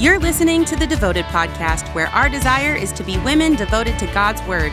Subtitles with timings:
[0.00, 4.06] You're listening to the Devoted Podcast, where our desire is to be women devoted to
[4.14, 4.72] God's Word.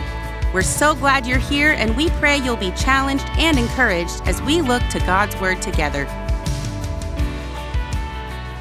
[0.54, 4.62] We're so glad you're here, and we pray you'll be challenged and encouraged as we
[4.62, 6.06] look to God's Word together.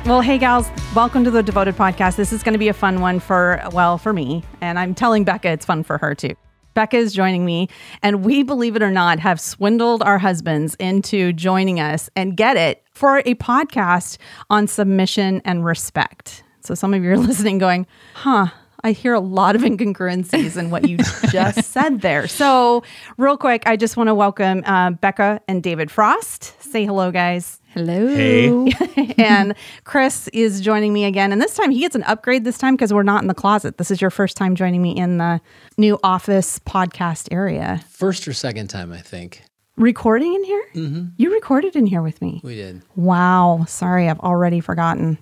[0.07, 2.17] Well, hey, gals, welcome to the Devoted Podcast.
[2.17, 4.43] This is going to be a fun one for, well, for me.
[4.61, 6.35] And I'm telling Becca it's fun for her too.
[6.75, 7.69] Becca is joining me,
[8.03, 12.57] and we, believe it or not, have swindled our husbands into joining us and get
[12.57, 14.19] it for a podcast
[14.51, 16.43] on submission and respect.
[16.67, 18.49] So some of you are listening going, huh,
[18.83, 20.99] I hear a lot of incongruencies in what you
[21.31, 22.29] just said there.
[22.29, 22.83] So,
[23.17, 26.61] real quick, I just want to welcome uh, Becca and David Frost.
[26.63, 27.61] Say hello, guys.
[27.71, 28.09] Hello.
[28.09, 29.15] Hey.
[29.19, 31.33] and Chris is joining me again.
[31.33, 33.79] And this time he gets an upgrade this time because we're not in the closet.
[33.79, 35.41] This is your first time joining me in the
[35.77, 37.85] new office podcast area.
[37.91, 39.43] First or second time, I think.
[39.77, 40.65] Recording in here?
[40.75, 41.05] Mm-hmm.
[41.19, 42.41] You recorded in here with me.
[42.43, 42.83] We did.
[42.95, 43.67] Wow.
[43.69, 45.19] Sorry, I've already forgotten.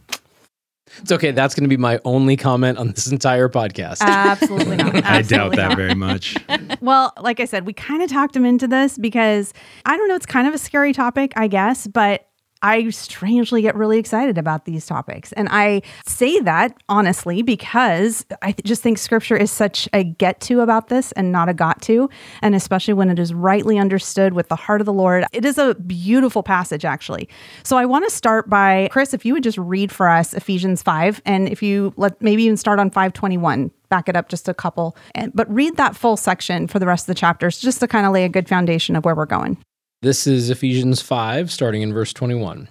[1.00, 1.30] It's okay.
[1.30, 4.00] That's going to be my only comment on this entire podcast.
[4.00, 4.94] Absolutely not.
[5.04, 5.76] I doubt Absolutely that not.
[5.76, 6.36] very much.
[6.80, 9.54] Well, like I said, we kind of talked him into this because
[9.86, 12.26] I don't know, it's kind of a scary topic, I guess, but
[12.64, 15.32] I strangely get really excited about these topics.
[15.32, 20.40] And I say that honestly because I th- just think scripture is such a get
[20.42, 22.08] to about this and not a got to.
[22.40, 25.58] And especially when it is rightly understood with the heart of the Lord, it is
[25.58, 27.28] a beautiful passage, actually.
[27.64, 30.82] So I want to start by, Chris, if you would just read for us Ephesians
[30.82, 34.54] 5, and if you let maybe even start on 521 back it up just a
[34.54, 34.96] couple.
[35.34, 38.12] But read that full section for the rest of the chapters just to kind of
[38.12, 39.58] lay a good foundation of where we're going.
[40.04, 42.68] This is Ephesians 5, starting in verse 21.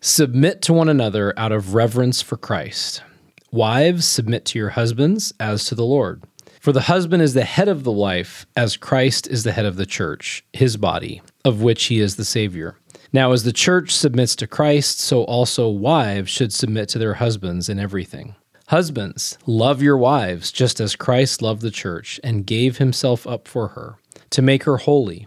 [0.00, 3.02] Submit to one another out of reverence for Christ.
[3.50, 6.22] Wives, submit to your husbands as to the Lord.
[6.60, 9.74] For the husband is the head of the wife, as Christ is the head of
[9.74, 12.76] the church, his body, of which he is the Savior.
[13.12, 17.68] Now, as the church submits to Christ, so also wives should submit to their husbands
[17.68, 18.36] in everything.
[18.68, 23.70] Husbands, love your wives, just as Christ loved the church and gave himself up for
[23.70, 23.96] her,
[24.30, 25.26] to make her holy,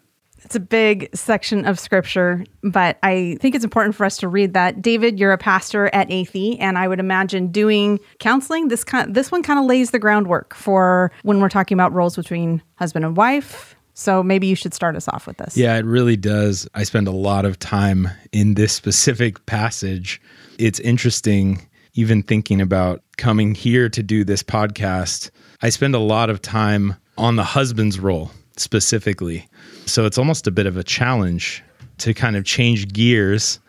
[0.51, 4.53] It's a big section of scripture, but I think it's important for us to read
[4.53, 4.81] that.
[4.81, 8.67] David, you're a pastor at Athey, and I would imagine doing counseling.
[8.67, 12.17] This kind, this one kind of lays the groundwork for when we're talking about roles
[12.17, 13.77] between husband and wife.
[13.93, 15.55] So maybe you should start us off with this.
[15.55, 16.67] Yeah, it really does.
[16.75, 20.21] I spend a lot of time in this specific passage.
[20.59, 25.31] It's interesting, even thinking about coming here to do this podcast.
[25.61, 28.31] I spend a lot of time on the husband's role
[28.61, 29.47] specifically.
[29.85, 31.63] So it's almost a bit of a challenge
[31.99, 33.59] to kind of change gears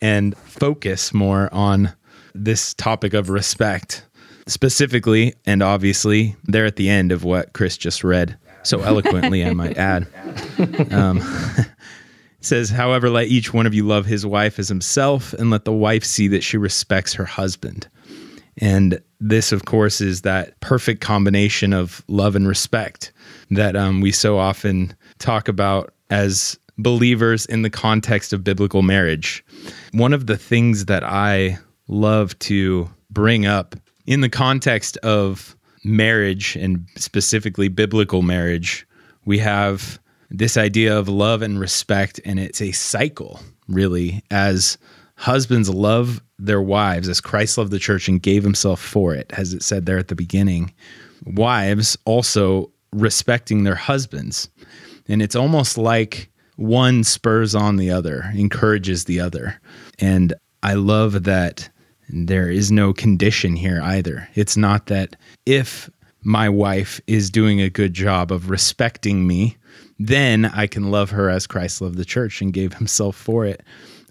[0.00, 1.92] and focus more on
[2.34, 4.04] this topic of respect
[4.46, 9.52] specifically and obviously there at the end of what Chris just read so eloquently I
[9.54, 10.06] might add
[10.92, 11.18] um,
[11.58, 11.66] it
[12.40, 15.72] says however let each one of you love his wife as himself and let the
[15.72, 17.88] wife see that she respects her husband
[18.60, 23.12] and this of course is that perfect combination of love and respect
[23.50, 29.44] that um, we so often talk about as believers in the context of biblical marriage.
[29.92, 31.58] One of the things that I
[31.88, 38.86] love to bring up in the context of marriage and specifically biblical marriage,
[39.24, 39.98] we have
[40.30, 44.76] this idea of love and respect, and it's a cycle, really, as
[45.16, 49.54] husbands love their wives as Christ loved the church and gave himself for it, as
[49.54, 50.72] it said there at the beginning.
[51.24, 54.48] Wives also respecting their husbands.
[55.08, 59.60] And it's almost like one spurs on the other, encourages the other.
[59.98, 61.68] And I love that
[62.08, 64.28] there is no condition here either.
[64.34, 65.90] It's not that if
[66.22, 69.56] my wife is doing a good job of respecting me,
[69.98, 73.62] then I can love her as Christ loved the church and gave himself for it,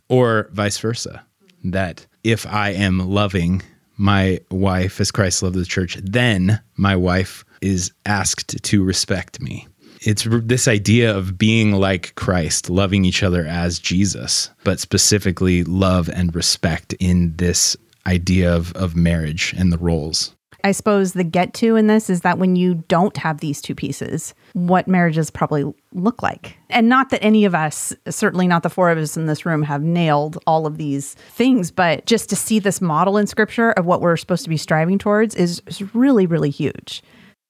[0.10, 1.24] or vice versa.
[1.63, 3.62] That if I am loving
[3.98, 9.68] my wife as Christ loved the church, then my wife is asked to respect me.
[10.01, 16.10] It's this idea of being like Christ, loving each other as Jesus, but specifically love
[16.10, 20.35] and respect in this idea of, of marriage and the roles.
[20.66, 23.76] I suppose the get to in this is that when you don't have these two
[23.76, 25.64] pieces, what marriages probably
[25.94, 26.58] look like.
[26.72, 29.62] And not that any of us, certainly not the four of us in this room,
[29.62, 33.86] have nailed all of these things, but just to see this model in scripture of
[33.86, 37.04] what we're supposed to be striving towards is, is really, really huge.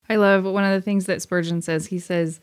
[0.10, 1.88] I love one of the things that Spurgeon says.
[1.88, 2.42] He says,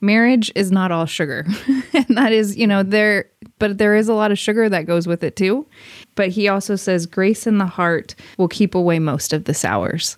[0.00, 1.46] marriage is not all sugar.
[1.92, 5.06] and that is, you know, there, but there is a lot of sugar that goes
[5.06, 5.66] with it too.
[6.14, 10.16] But he also says, grace in the heart will keep away most of the sours.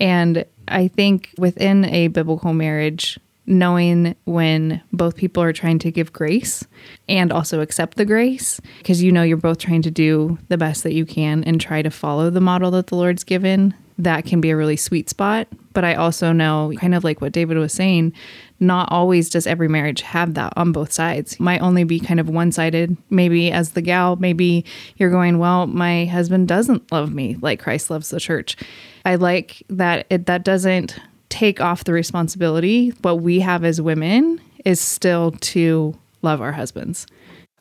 [0.00, 6.12] And I think within a biblical marriage, knowing when both people are trying to give
[6.12, 6.64] grace
[7.08, 10.82] and also accept the grace, because you know you're both trying to do the best
[10.82, 14.40] that you can and try to follow the model that the Lord's given, that can
[14.40, 15.46] be a really sweet spot.
[15.72, 18.12] But I also know, kind of like what David was saying,
[18.60, 21.38] not always does every marriage have that on both sides.
[21.38, 22.96] Might only be kind of one sided.
[23.10, 24.64] Maybe as the gal, maybe
[24.96, 28.56] you're going, well, my husband doesn't love me like Christ loves the church.
[29.04, 30.98] I like that it that doesn't
[31.28, 32.90] take off the responsibility.
[33.02, 37.06] What we have as women is still to love our husbands.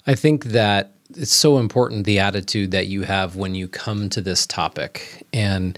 [0.08, 4.22] I think that it's so important the attitude that you have when you come to
[4.22, 5.78] this topic and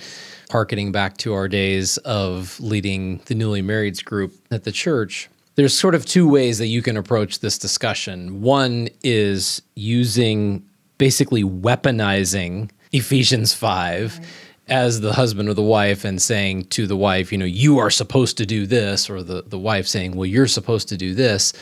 [0.51, 5.77] harkening back to our days of leading the newly marrieds group at the church there's
[5.77, 10.63] sort of two ways that you can approach this discussion one is using
[10.97, 14.27] basically weaponizing ephesians 5 right.
[14.67, 17.89] as the husband or the wife and saying to the wife you know you are
[17.89, 21.53] supposed to do this or the, the wife saying well you're supposed to do this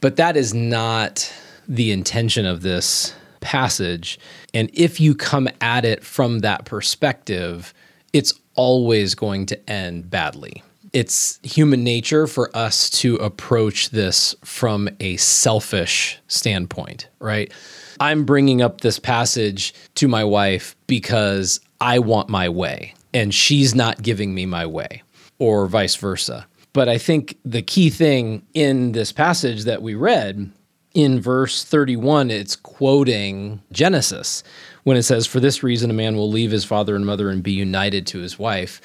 [0.00, 1.32] but that is not
[1.68, 4.18] the intention of this passage.
[4.54, 7.72] And if you come at it from that perspective,
[8.16, 10.62] it's always going to end badly.
[10.94, 17.52] It's human nature for us to approach this from a selfish standpoint, right?
[18.00, 23.74] I'm bringing up this passage to my wife because I want my way and she's
[23.74, 25.02] not giving me my way,
[25.38, 26.46] or vice versa.
[26.72, 30.50] But I think the key thing in this passage that we read
[30.94, 34.42] in verse 31, it's quoting Genesis
[34.86, 37.42] when it says, For this reason, a man will leave his father and mother and
[37.42, 38.80] be united to his wife.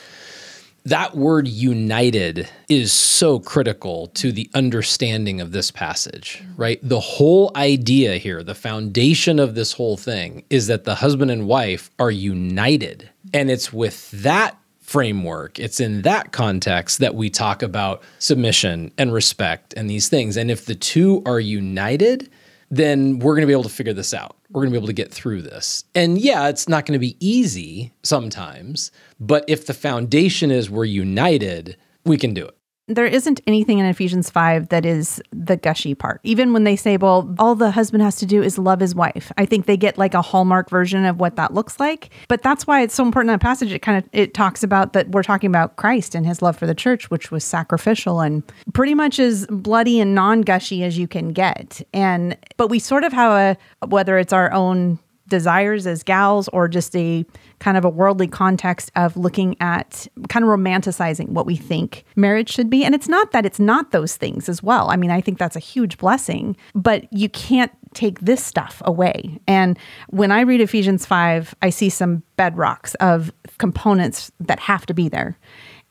[0.84, 6.80] That word united is so critical to the understanding of this passage, right?
[6.82, 11.46] The whole idea here, the foundation of this whole thing is that the husband and
[11.46, 13.08] wife are united.
[13.32, 15.60] And it's with that framework.
[15.60, 20.36] It's in that context that we talk about submission and respect and these things.
[20.36, 22.28] And if the two are united,
[22.72, 24.38] then we're going to be able to figure this out.
[24.50, 25.84] We're going to be able to get through this.
[25.94, 30.86] And yeah, it's not going to be easy sometimes, but if the foundation is we're
[30.86, 31.76] united,
[32.06, 32.58] we can do it
[32.96, 36.22] there isn't anything in Ephesians 5 that is the gushy part.
[36.24, 39.32] Even when they say, well, all the husband has to do is love his wife.
[39.38, 42.10] I think they get like a hallmark version of what that looks like.
[42.28, 43.72] But that's why it's so important in that passage.
[43.72, 46.68] It kind of it talks about that we're talking about Christ and his love for
[46.68, 48.44] the church, which was sacrificial and
[48.74, 51.82] pretty much as bloody and non-gushy as you can get.
[51.94, 55.00] And but we sort of have a whether it's our own
[55.32, 57.26] desires as gals or just a
[57.60, 62.50] kind of a worldly context of looking at kind of romanticizing what we think marriage
[62.50, 62.84] should be.
[62.84, 64.92] And it's not that it's not those things as well.
[64.92, 69.40] I mean, I think that's a huge blessing, but you can't take this stuff away.
[69.48, 69.80] And
[70.10, 75.10] when I read Ephesians 5, I see some bedrocks of components that have to be
[75.10, 75.38] there.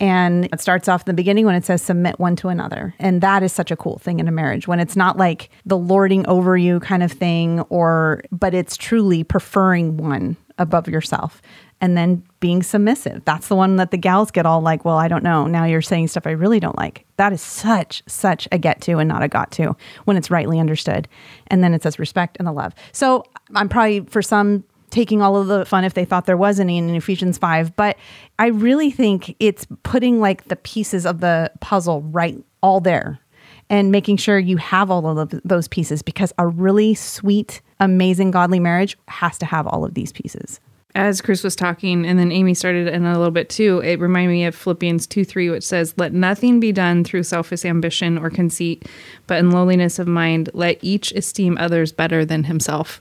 [0.01, 2.95] And it starts off in the beginning when it says submit one to another.
[2.99, 5.77] And that is such a cool thing in a marriage when it's not like the
[5.77, 11.43] lording over you kind of thing, or, but it's truly preferring one above yourself
[11.81, 13.23] and then being submissive.
[13.25, 15.47] That's the one that the gals get all like, well, I don't know.
[15.47, 17.07] Now you're saying stuff I really don't like.
[17.17, 20.59] That is such, such a get to and not a got to when it's rightly
[20.59, 21.09] understood.
[21.47, 22.75] And then it says respect and the love.
[22.93, 26.61] So I'm probably for some taking all of the fun if they thought there was
[26.61, 27.97] any in Ephesians 5, but
[28.39, 33.21] I really think it's putting like the pieces of the puzzle right all there
[33.69, 38.61] and making sure you have all of those pieces because a really sweet, amazing, godly
[38.61, 40.61] marriage has to have all of these pieces
[40.95, 44.33] as Chris was talking, and then Amy started in a little bit too, it reminded
[44.33, 48.31] me of Philippians 2 3, which says, Let nothing be done through selfish ambition or
[48.31, 48.89] conceit,
[49.27, 53.01] but in lowliness of mind, let each esteem others better than himself.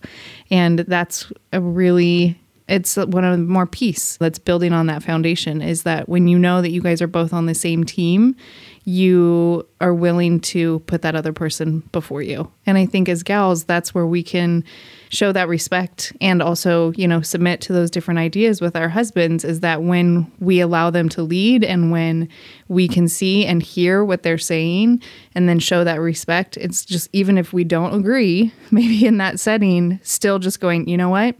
[0.51, 5.59] And that's a really it's one of the more piece that's building on that foundation
[5.59, 8.35] is that when you know that you guys are both on the same team
[8.89, 12.51] you are willing to put that other person before you.
[12.65, 14.63] And I think as gals, that's where we can
[15.09, 19.43] show that respect and also, you know, submit to those different ideas with our husbands
[19.43, 22.29] is that when we allow them to lead and when
[22.67, 25.01] we can see and hear what they're saying
[25.33, 29.39] and then show that respect, it's just even if we don't agree, maybe in that
[29.39, 31.35] setting, still just going, you know what?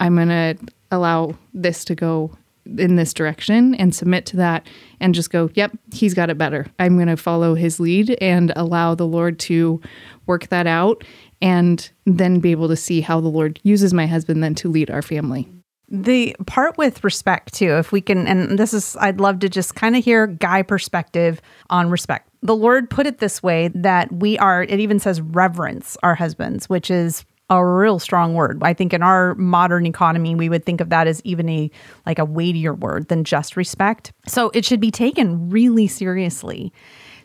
[0.00, 0.56] I'm going to
[0.90, 2.30] allow this to go
[2.76, 4.66] in this direction and submit to that
[5.00, 6.66] and just go, yep, he's got it better.
[6.78, 9.80] I'm going to follow his lead and allow the Lord to
[10.26, 11.02] work that out
[11.40, 14.90] and then be able to see how the Lord uses my husband then to lead
[14.90, 15.48] our family.
[15.90, 19.74] The part with respect, too, if we can, and this is, I'd love to just
[19.74, 21.40] kind of hear guy perspective
[21.70, 22.28] on respect.
[22.42, 26.68] The Lord put it this way that we are, it even says reverence our husbands,
[26.68, 28.58] which is a real strong word.
[28.62, 31.70] I think in our modern economy, we would think of that as even a
[32.04, 34.12] like a weightier word than just respect.
[34.26, 36.72] So it should be taken really seriously.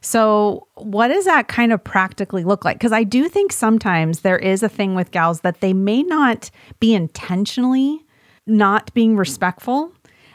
[0.03, 2.77] So, what does that kind of practically look like?
[2.77, 6.51] Because I do think sometimes there is a thing with gals that they may not
[6.81, 8.05] be intentionally
[8.45, 9.93] not being respectful.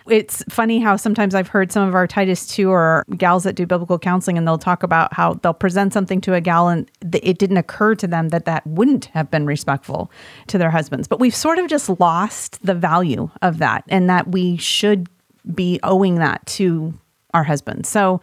[0.09, 3.67] It's funny how sometimes I've heard some of our Titus 2 or gals that do
[3.67, 7.37] biblical counseling and they'll talk about how they'll present something to a gal and it
[7.37, 10.11] didn't occur to them that that wouldn't have been respectful
[10.47, 11.07] to their husbands.
[11.07, 15.11] But we've sort of just lost the value of that and that we should
[15.55, 16.95] be owing that to
[17.35, 17.91] our husbands.
[17.91, 18.23] So,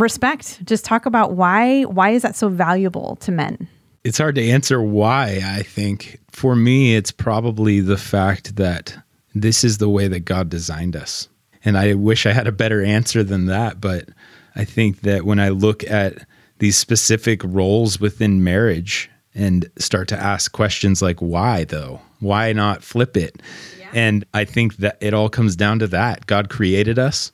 [0.00, 0.64] respect.
[0.64, 3.68] Just talk about why why is that so valuable to men?
[4.04, 6.18] It's hard to answer why i think.
[6.30, 8.96] For me it's probably the fact that
[9.34, 11.28] this is the way that god designed us.
[11.64, 14.08] And i wish i had a better answer than that but
[14.56, 16.26] i think that when i look at
[16.58, 22.00] these specific roles within marriage and start to ask questions like why though?
[22.20, 23.40] Why not flip it?
[23.78, 23.90] Yeah.
[23.92, 26.26] and i think that it all comes down to that.
[26.26, 27.32] God created us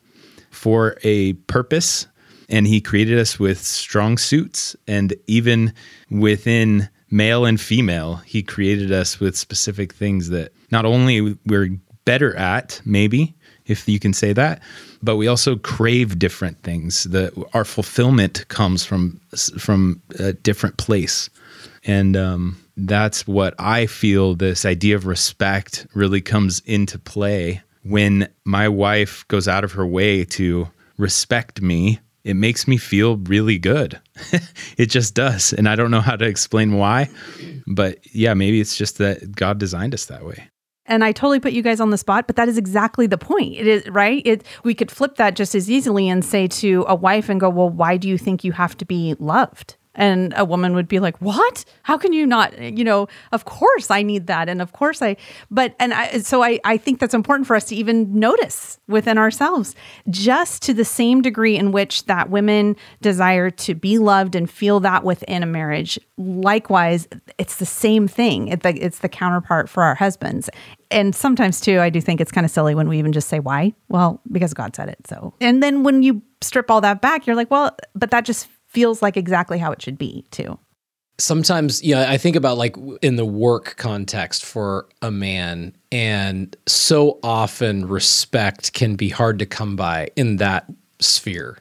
[0.50, 2.06] for a purpose
[2.48, 4.76] and he created us with strong suits.
[4.86, 5.72] And even
[6.10, 11.70] within male and female he created us with specific things that not only we're
[12.04, 13.34] better at maybe
[13.66, 14.60] if you can say that
[15.04, 17.04] but we also crave different things.
[17.04, 19.20] That our fulfillment comes from
[19.58, 21.28] from a different place.
[21.84, 28.28] And um, that's what i feel this idea of respect really comes into play when
[28.44, 33.59] my wife goes out of her way to respect me it makes me feel really
[33.59, 34.00] good.
[34.76, 35.52] it just does.
[35.52, 37.11] And I don't know how to explain why,
[37.66, 40.49] but yeah, maybe it's just that God designed us that way.
[40.87, 43.54] And I totally put you guys on the spot, but that is exactly the point.
[43.54, 44.23] It is right.
[44.26, 47.49] It we could flip that just as easily and say to a wife and go,
[47.49, 50.98] "Well, why do you think you have to be loved?" And a woman would be
[51.00, 51.64] like, What?
[51.82, 52.58] How can you not?
[52.58, 54.48] You know, of course I need that.
[54.48, 55.16] And of course I,
[55.50, 59.18] but, and I, so I, I think that's important for us to even notice within
[59.18, 59.74] ourselves,
[60.10, 64.80] just to the same degree in which that women desire to be loved and feel
[64.80, 65.98] that within a marriage.
[66.16, 67.08] Likewise,
[67.38, 68.48] it's the same thing.
[68.48, 70.50] It's the, it's the counterpart for our husbands.
[70.90, 73.40] And sometimes too, I do think it's kind of silly when we even just say,
[73.40, 73.74] Why?
[73.88, 74.98] Well, because God said it.
[75.06, 78.48] So, and then when you strip all that back, you're like, Well, but that just
[78.75, 80.59] feels like exactly how it should be too.
[81.16, 87.21] Sometimes, yeah, I think about like in the work context for a man, and so
[87.23, 90.66] often respect can be hard to come by in that
[90.99, 91.59] sphere.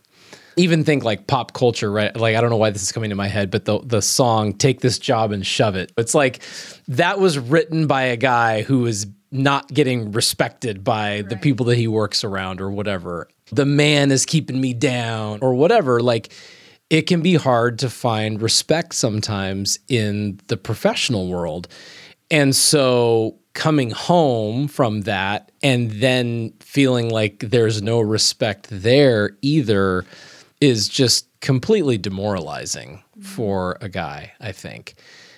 [0.57, 2.15] Even think like pop culture, right?
[2.15, 4.53] Like I don't know why this is coming to my head, but the the song
[4.53, 6.41] "Take This Job and Shove It." It's like
[6.87, 11.29] that was written by a guy who is not getting respected by right.
[11.29, 13.27] the people that he works around or whatever.
[13.51, 16.01] The man is keeping me down or whatever.
[16.01, 16.31] Like
[16.93, 21.67] it can be hard to find respect sometimes in the professional world.
[22.29, 30.05] And so coming home from that and then feeling like there's no respect there either
[30.61, 34.93] is just completely demoralizing for a guy, I think.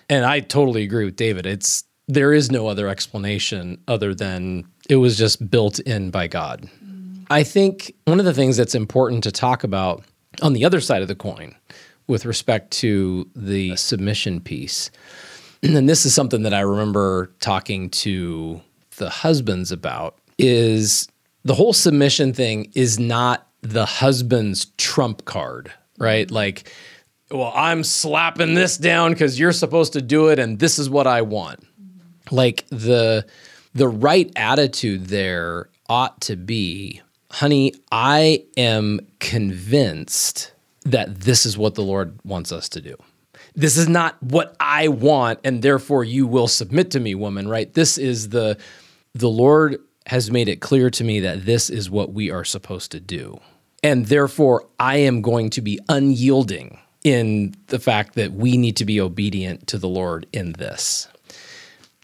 [0.10, 1.46] And I totally agree with David.
[1.46, 6.70] It's there is no other explanation other than it was just built in by God.
[6.86, 7.26] Mm.
[7.30, 10.04] I think one of the things that's important to talk about
[10.42, 11.56] on the other side of the coin
[12.08, 14.92] with respect to the submission piece.
[15.64, 18.62] And this is something that I remember talking to
[18.98, 21.08] the husbands about is
[21.44, 26.30] the whole submission thing is not the husband's trump card, right?
[26.30, 26.72] Like,
[27.32, 31.08] well, I'm slapping this down because you're supposed to do it and this is what
[31.08, 31.66] I want.
[32.32, 33.26] Like the
[33.74, 37.02] the right attitude there ought to be
[37.36, 42.96] honey, I am convinced that this is what the Lord wants us to do.
[43.56, 47.74] This is not what I want, and therefore you will submit to me, woman, right?
[47.74, 48.58] This is the
[49.14, 49.78] the Lord
[50.08, 53.40] has made it clear to me that this is what we are supposed to do.
[53.84, 58.86] And therefore I am going to be unyielding in the fact that we need to
[58.86, 61.08] be obedient to the Lord in this.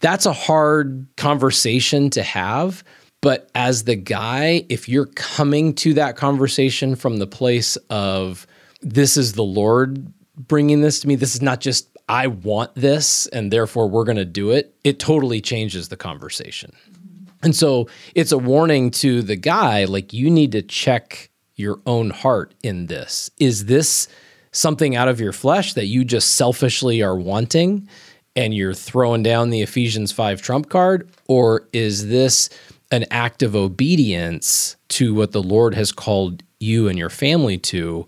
[0.00, 2.82] That's a hard conversation to have
[3.22, 8.46] but as the guy, if you're coming to that conversation from the place of,
[8.82, 13.28] this is the Lord bringing this to me, this is not just, I want this,
[13.28, 16.72] and therefore we're going to do it, it totally changes the conversation.
[16.90, 17.34] Mm-hmm.
[17.44, 22.10] And so it's a warning to the guy like, you need to check your own
[22.10, 23.30] heart in this.
[23.38, 24.08] Is this
[24.50, 27.88] something out of your flesh that you just selfishly are wanting
[28.34, 31.08] and you're throwing down the Ephesians 5 trump card?
[31.28, 32.48] Or is this
[32.92, 38.06] an act of obedience to what the Lord has called you and your family to?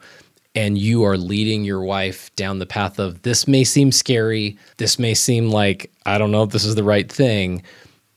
[0.54, 4.56] And you are leading your wife down the path of this may seem scary.
[4.76, 7.64] This may seem like, I don't know if this is the right thing,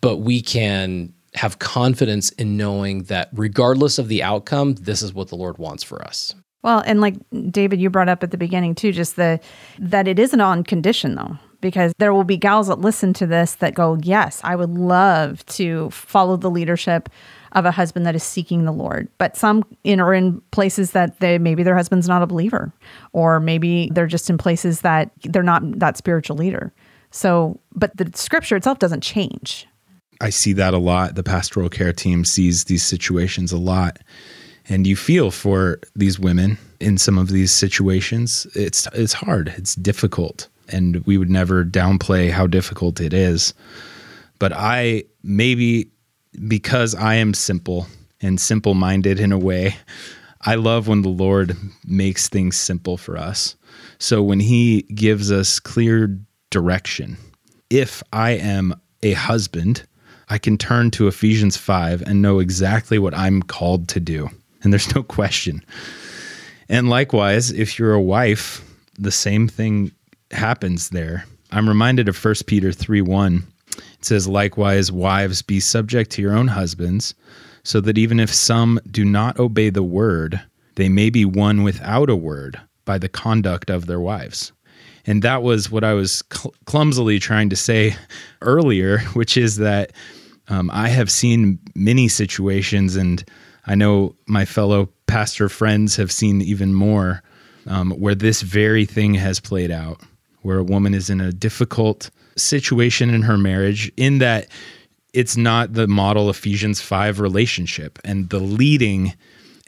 [0.02, 5.30] but we can have confidence in knowing that regardless of the outcome, this is what
[5.30, 6.36] the Lord wants for us.
[6.64, 7.16] Well, and like
[7.50, 9.40] David, you brought up at the beginning too, just the
[9.80, 13.56] that it isn't on condition though, because there will be gals that listen to this
[13.56, 17.10] that go, Yes, I would love to follow the leadership
[17.52, 19.10] of a husband that is seeking the Lord.
[19.18, 22.72] But some in are in places that they maybe their husband's not a believer,
[23.12, 26.72] or maybe they're just in places that they're not that spiritual leader.
[27.12, 29.68] So, but the scripture itself doesn't change.
[30.22, 31.16] I see that a lot.
[31.16, 34.00] The pastoral care team sees these situations a lot.
[34.70, 38.48] And you feel for these women in some of these situations.
[38.56, 39.54] It's it's hard.
[39.58, 40.48] It's difficult.
[40.70, 43.54] And we would never downplay how difficult it is.
[44.40, 45.92] But I maybe
[46.48, 47.88] because I am simple
[48.22, 49.76] and simple minded in a way,
[50.42, 51.56] I love when the Lord
[51.86, 53.56] makes things simple for us.
[54.00, 56.18] So when He gives us clear
[56.50, 57.18] direction,
[57.70, 59.86] if I am a husband,
[60.30, 64.30] I can turn to Ephesians 5 and know exactly what I'm called to do.
[64.64, 65.64] And there's no question.
[66.70, 68.64] And likewise, if you're a wife,
[69.00, 69.92] the same thing
[70.32, 71.26] happens there.
[71.52, 73.44] I'm reminded of 1 Peter 3 1.
[73.78, 77.14] It says, Likewise, wives, be subject to your own husbands,
[77.64, 80.42] so that even if some do not obey the word,
[80.76, 84.52] they may be won without a word by the conduct of their wives.
[85.06, 87.96] And that was what I was cl- clumsily trying to say
[88.42, 89.94] earlier, which is that
[90.50, 93.24] um, I have seen many situations, and
[93.66, 97.24] I know my fellow pastor friends have seen even more,
[97.66, 100.02] um, where this very thing has played out,
[100.48, 104.48] where a woman is in a difficult situation in her marriage, in that
[105.12, 109.14] it's not the model Ephesians 5 relationship, and the leading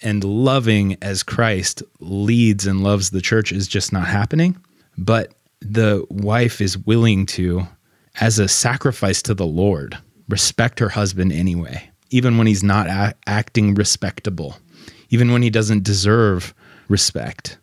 [0.01, 4.55] and loving as Christ leads and loves the church is just not happening.
[4.97, 7.67] But the wife is willing to,
[8.21, 9.97] as a sacrifice to the Lord,
[10.29, 14.55] respect her husband anyway, even when he's not a- acting respectable,
[15.09, 16.53] even when he doesn't deserve
[16.87, 17.57] respect.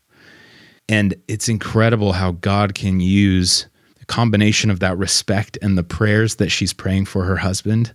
[0.88, 3.66] And it's incredible how God can use
[4.00, 7.92] a combination of that respect and the prayers that she's praying for her husband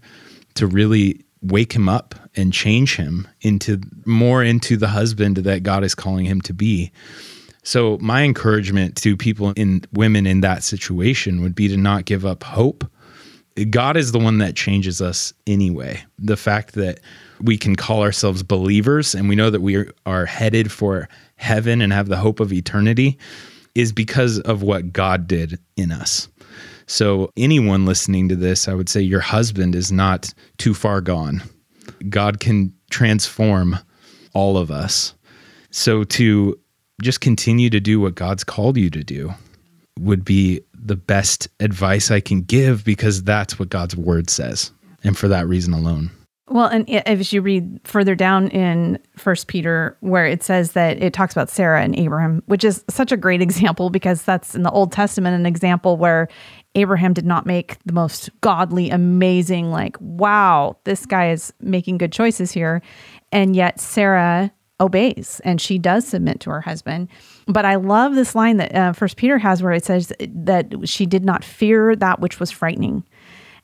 [0.56, 5.84] to really wake him up and change him into more into the husband that God
[5.84, 6.92] is calling him to be.
[7.64, 12.26] So my encouragement to people in women in that situation would be to not give
[12.26, 12.86] up hope
[13.70, 16.02] God is the one that changes us anyway.
[16.18, 17.00] The fact that
[17.42, 21.10] we can call ourselves believers and we know that we are headed for
[21.42, 23.18] heaven and have the hope of eternity
[23.76, 26.28] is because of what God did in us.
[26.88, 31.42] So, anyone listening to this, I would say your husband is not too far gone.
[32.10, 33.78] God can transform
[34.34, 35.14] all of us.
[35.72, 36.60] So, to
[37.02, 39.34] just continue to do what God's called you to do
[40.00, 44.72] would be the best advice I can give because that's what God's word says.
[45.04, 46.12] And for that reason alone.
[46.52, 51.14] Well, and as you read further down in First Peter, where it says that it
[51.14, 54.72] talks about Sarah and Abraham, which is such a great example because that's in the
[54.72, 56.28] Old Testament an example where
[56.76, 62.12] Abraham did not make the most godly, amazing, like, wow, this guy is making good
[62.12, 62.82] choices here.
[63.32, 67.08] And yet Sarah obeys and she does submit to her husband.
[67.48, 71.06] But I love this line that uh, First Peter has where it says that she
[71.06, 73.04] did not fear that which was frightening.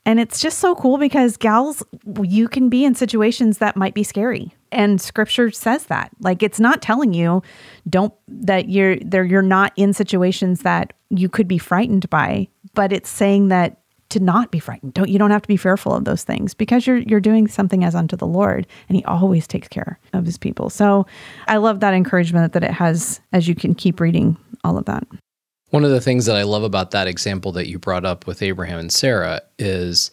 [0.08, 1.82] And it's just so cool because gals,
[2.22, 4.54] you can be in situations that might be scary.
[4.72, 6.10] And scripture says that.
[6.20, 7.42] Like it's not telling you
[7.90, 12.90] don't that you're there you're not in situations that you could be frightened by, but
[12.90, 14.94] it's saying that to not be frightened.
[14.94, 17.84] Don't you don't have to be fearful of those things because you're you're doing something
[17.84, 20.70] as unto the Lord and he always takes care of his people.
[20.70, 21.06] So
[21.48, 25.06] I love that encouragement that it has as you can keep reading all of that.
[25.70, 28.42] One of the things that I love about that example that you brought up with
[28.42, 30.10] Abraham and Sarah is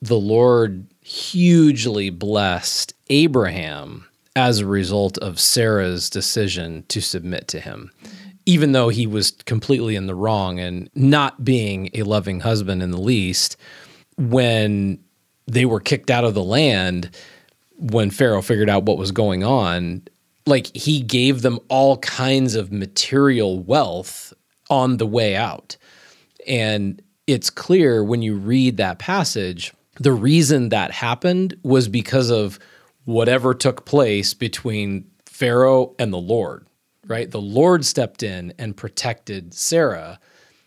[0.00, 7.90] the Lord hugely blessed Abraham as a result of Sarah's decision to submit to him
[8.46, 12.90] even though he was completely in the wrong and not being a loving husband in
[12.90, 13.56] the least,
[14.16, 14.98] when
[15.46, 17.10] they were kicked out of the land,
[17.76, 20.02] when Pharaoh figured out what was going on,
[20.46, 24.34] like he gave them all kinds of material wealth
[24.74, 25.76] on the way out.
[26.46, 32.58] And it's clear when you read that passage the reason that happened was because of
[33.04, 36.66] whatever took place between Pharaoh and the Lord,
[37.06, 37.30] right?
[37.30, 40.18] The Lord stepped in and protected Sarah.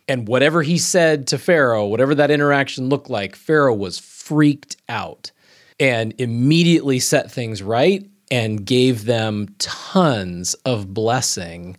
[0.08, 5.32] And whatever he said to Pharaoh, whatever that interaction looked like, Pharaoh was freaked out
[5.80, 11.78] and immediately set things right and gave them tons of blessing.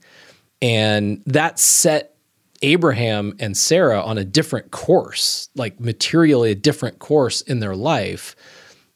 [0.61, 2.15] And that set
[2.63, 8.35] Abraham and Sarah on a different course, like materially a different course in their life.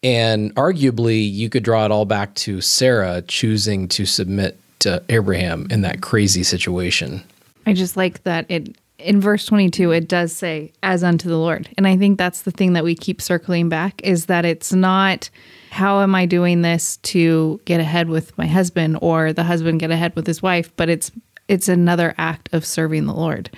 [0.02, 5.68] And arguably, you could draw it all back to Sarah choosing to submit to Abraham
[5.70, 7.22] in that crazy situation.
[7.66, 11.68] I just like that it in verse 22 it does say as unto the Lord.
[11.76, 15.30] And I think that's the thing that we keep circling back is that it's not
[15.70, 19.90] how am I doing this to get ahead with my husband or the husband get
[19.90, 21.10] ahead with his wife, but it's
[21.48, 23.50] it's another act of serving the Lord.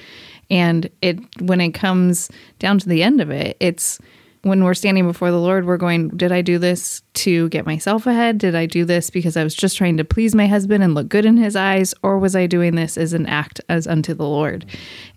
[0.50, 3.98] And it when it comes down to the end of it, it's
[4.44, 8.06] when we're standing before the Lord, we're going, Did I do this to get myself
[8.06, 8.38] ahead?
[8.38, 11.08] Did I do this because I was just trying to please my husband and look
[11.08, 11.94] good in his eyes?
[12.02, 14.66] Or was I doing this as an act as unto the Lord?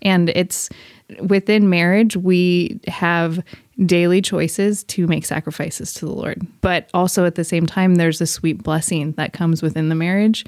[0.02, 0.70] And it's
[1.20, 3.42] within marriage, we have
[3.86, 6.46] daily choices to make sacrifices to the Lord.
[6.60, 10.44] But also at the same time, there's a sweet blessing that comes within the marriage.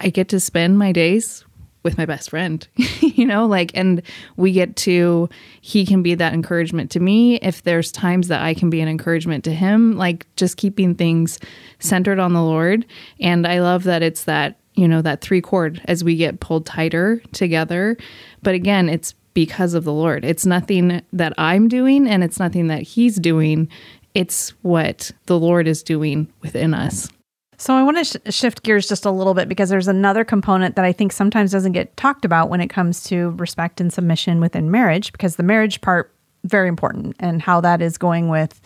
[0.00, 1.44] I get to spend my days
[1.82, 2.66] with my best friend,
[3.00, 4.02] you know, like, and
[4.36, 5.28] we get to,
[5.60, 7.36] he can be that encouragement to me.
[7.36, 11.38] If there's times that I can be an encouragement to him, like just keeping things
[11.78, 12.84] centered on the Lord.
[13.20, 16.66] And I love that it's that, you know, that three cord as we get pulled
[16.66, 17.96] tighter together.
[18.42, 20.24] But again, it's because of the Lord.
[20.24, 23.68] It's nothing that I'm doing and it's nothing that he's doing.
[24.14, 27.08] It's what the Lord is doing within us.
[27.58, 30.76] So I want to sh- shift gears just a little bit because there's another component
[30.76, 34.40] that I think sometimes doesn't get talked about when it comes to respect and submission
[34.40, 38.60] within marriage because the marriage part very important and how that is going with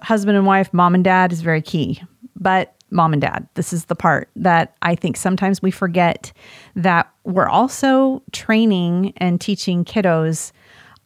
[0.00, 2.02] husband and wife, mom and dad is very key.
[2.36, 6.32] But mom and dad, this is the part that I think sometimes we forget
[6.74, 10.52] that we're also training and teaching kiddos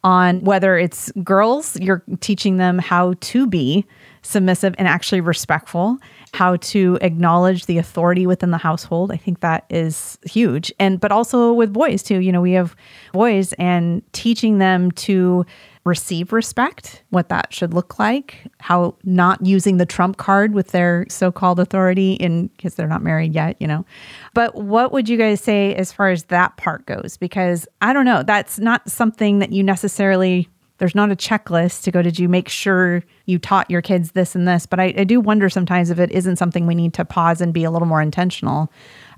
[0.03, 3.85] on whether it's girls, you're teaching them how to be
[4.23, 5.97] submissive and actually respectful,
[6.33, 9.11] how to acknowledge the authority within the household.
[9.11, 10.73] I think that is huge.
[10.79, 12.19] And but also with boys too.
[12.19, 12.75] You know, we have
[13.11, 15.45] boys and teaching them to
[15.85, 21.05] receive respect, what that should look like, how not using the trump card with their
[21.09, 23.85] so-called authority in because they're not married yet, you know.
[24.33, 27.17] But what would you guys say as far as that part goes?
[27.17, 31.91] Because I don't know, that's not something that you necessarily there's not a checklist to
[31.91, 34.65] go, did you make sure you taught your kids this and this?
[34.65, 37.53] But I, I do wonder sometimes if it isn't something we need to pause and
[37.53, 38.71] be a little more intentional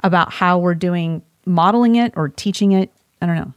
[0.04, 2.92] about how we're doing modeling it or teaching it.
[3.22, 3.54] I don't know.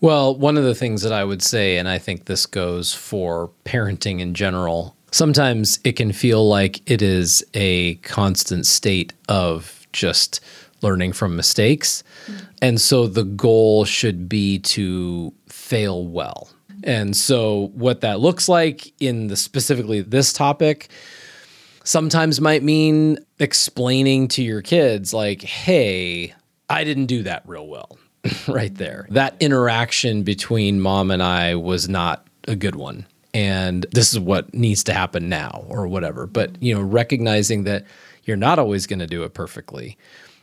[0.00, 3.50] Well, one of the things that I would say, and I think this goes for
[3.64, 10.40] parenting in general, sometimes it can feel like it is a constant state of just
[10.82, 12.02] learning from mistakes.
[12.26, 12.44] Mm-hmm.
[12.62, 16.48] And so the goal should be to fail well.
[16.86, 20.88] And so, what that looks like in the specifically this topic
[21.82, 26.32] sometimes might mean explaining to your kids, like, hey,
[26.70, 27.98] I didn't do that real well
[28.48, 29.06] right there.
[29.10, 33.06] That interaction between mom and I was not a good one.
[33.34, 36.26] And this is what needs to happen now or whatever.
[36.26, 37.84] But, you know, recognizing that
[38.24, 39.98] you're not always going to do it perfectly.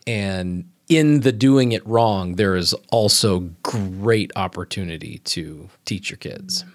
[0.05, 6.65] And in the doing it wrong, there is also great opportunity to teach your kids.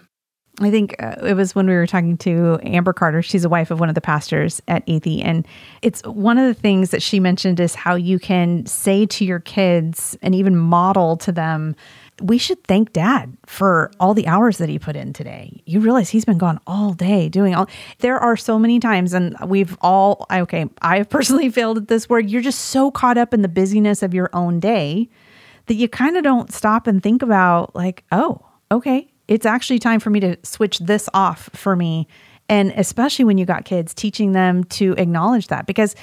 [0.61, 3.23] I think uh, it was when we were talking to Amber Carter.
[3.23, 5.25] She's a wife of one of the pastors at Athey.
[5.25, 5.47] And
[5.83, 9.38] it's one of the things that she mentioned is how you can say to your
[9.38, 11.77] kids and even model to them
[12.20, 15.62] we should thank dad for all the hours that he put in today.
[15.66, 17.68] You realize he's been gone all day doing all.
[17.98, 22.20] There are so many times, and we've all, okay, I've personally failed at this where
[22.20, 25.09] you're just so caught up in the busyness of your own day
[25.66, 30.00] that you kind of don't stop and think about, like, oh, okay, it's actually time
[30.00, 32.09] for me to switch this off for me.
[32.48, 35.94] And especially when you got kids, teaching them to acknowledge that because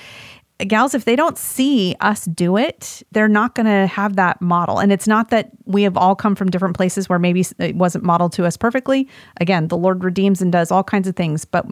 [0.60, 4.80] gals, if they don't see us do it, they're not going to have that model.
[4.80, 8.06] And it's not that we have all come from different places where maybe it wasn't
[8.06, 9.08] modeled to us perfectly.
[9.42, 11.66] Again, the Lord redeems and does all kinds of things, but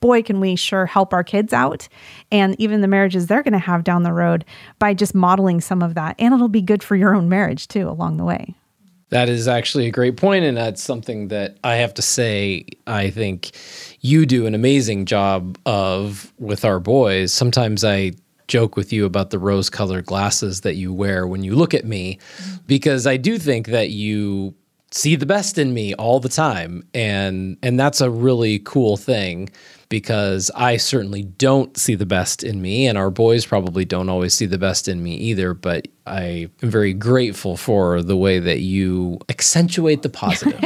[0.00, 1.88] boy, can we sure help our kids out
[2.30, 4.44] and even the marriages they're going to have down the road
[4.78, 6.14] by just modeling some of that.
[6.18, 8.54] And it'll be good for your own marriage too along the way.
[9.10, 12.64] That is actually a great point, and that's something that I have to say.
[12.86, 13.50] I think
[14.00, 17.32] you do an amazing job of with our boys.
[17.32, 18.12] Sometimes I
[18.46, 22.18] joke with you about the rose-colored glasses that you wear when you look at me,
[22.66, 24.54] because I do think that you
[24.92, 29.48] see the best in me all the time and and that's a really cool thing
[29.88, 34.34] because I certainly don't see the best in me and our boys probably don't always
[34.34, 38.60] see the best in me either but I am very grateful for the way that
[38.60, 40.58] you accentuate the positive.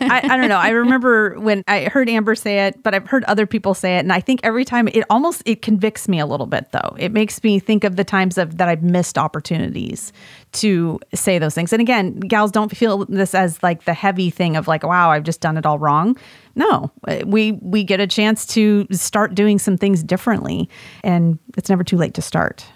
[0.00, 0.58] I, I don't know.
[0.58, 4.00] I remember when I heard Amber say it, but I've heard other people say it,
[4.00, 6.72] and I think every time it almost it convicts me a little bit.
[6.72, 10.12] Though it makes me think of the times of that I've missed opportunities
[10.52, 11.72] to say those things.
[11.72, 15.24] And again, gals don't feel this as like the heavy thing of like, wow, I've
[15.24, 16.16] just done it all wrong.
[16.54, 16.90] No,
[17.24, 20.68] we we get a chance to start doing some things differently,
[21.04, 22.66] and it's never too late to start.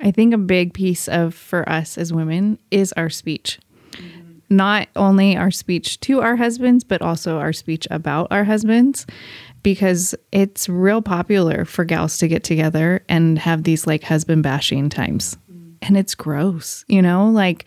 [0.00, 3.60] I think a big piece of for us as women is our speech.
[4.50, 9.06] Not only our speech to our husbands, but also our speech about our husbands,
[9.62, 14.88] because it's real popular for gals to get together and have these like husband bashing
[14.90, 15.36] times.
[15.80, 17.28] And it's gross, you know?
[17.28, 17.66] Like,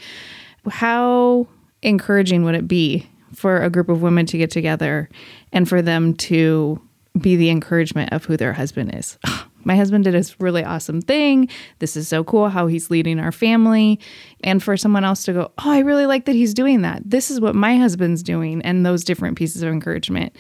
[0.70, 1.48] how
[1.82, 5.10] encouraging would it be for a group of women to get together
[5.52, 6.82] and for them to
[7.20, 9.18] be the encouragement of who their husband is?
[9.68, 11.50] my husband did this really awesome thing.
[11.80, 14.00] This is so cool how he's leading our family.
[14.42, 17.02] And for someone else to go, oh, I really like that he's doing that.
[17.06, 20.34] This is what my husband's doing, and those different pieces of encouragement.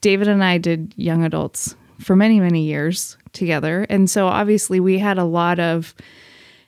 [0.00, 3.84] David and I did young adults for many, many years together.
[3.90, 5.92] And so obviously we had a lot of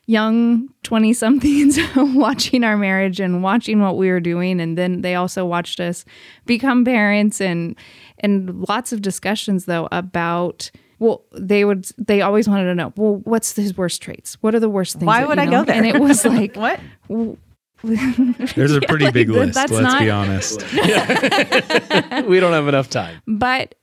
[0.06, 5.14] young 20 somethings watching our marriage and watching what we were doing and then they
[5.14, 6.04] also watched us
[6.46, 7.76] become parents and
[8.18, 11.86] and lots of discussions though about well, they would.
[11.96, 12.92] They always wanted to know.
[12.94, 14.34] Well, what's his worst traits?
[14.42, 15.06] What are the worst things?
[15.06, 15.62] Why would I know?
[15.62, 15.76] go there?
[15.76, 16.78] And it was like, what?
[17.82, 19.56] There's a pretty yeah, big list.
[19.56, 20.62] Let's not, be honest.
[22.28, 23.22] we don't have enough time.
[23.26, 23.74] But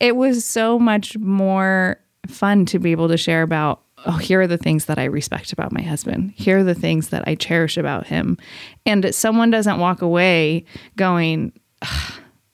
[0.00, 3.80] it was so much more fun to be able to share about.
[4.06, 6.34] Oh, here are the things that I respect about my husband.
[6.36, 8.36] Here are the things that I cherish about him.
[8.84, 10.64] And someone doesn't walk away
[10.96, 11.52] going,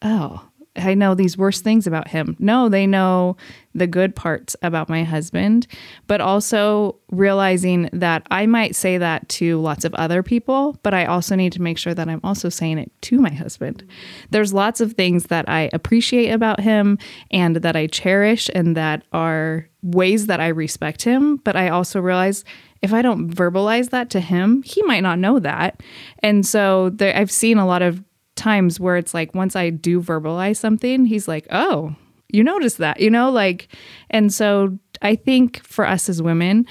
[0.02, 0.49] oh,
[0.86, 2.36] I know these worst things about him.
[2.38, 3.36] No, they know
[3.74, 5.66] the good parts about my husband,
[6.06, 11.04] but also realizing that I might say that to lots of other people, but I
[11.04, 13.86] also need to make sure that I'm also saying it to my husband.
[14.30, 16.98] There's lots of things that I appreciate about him
[17.30, 22.00] and that I cherish and that are ways that I respect him, but I also
[22.00, 22.44] realize
[22.82, 25.82] if I don't verbalize that to him, he might not know that.
[26.20, 28.02] And so there, I've seen a lot of
[28.40, 31.94] times where it's like once I do verbalize something, he's like, "Oh,
[32.28, 33.68] you noticed that." You know, like
[34.10, 36.66] and so I think for us as women,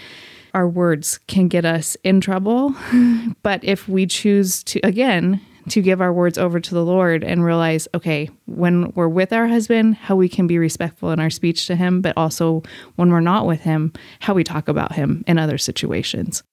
[0.53, 2.75] our words can get us in trouble,
[3.43, 7.43] but if we choose to again, to give our words over to the Lord and
[7.43, 11.67] realize, okay, when we're with our husband, how we can be respectful in our speech
[11.67, 12.63] to him, but also
[12.95, 16.43] when we're not with him, how we talk about him in other situations.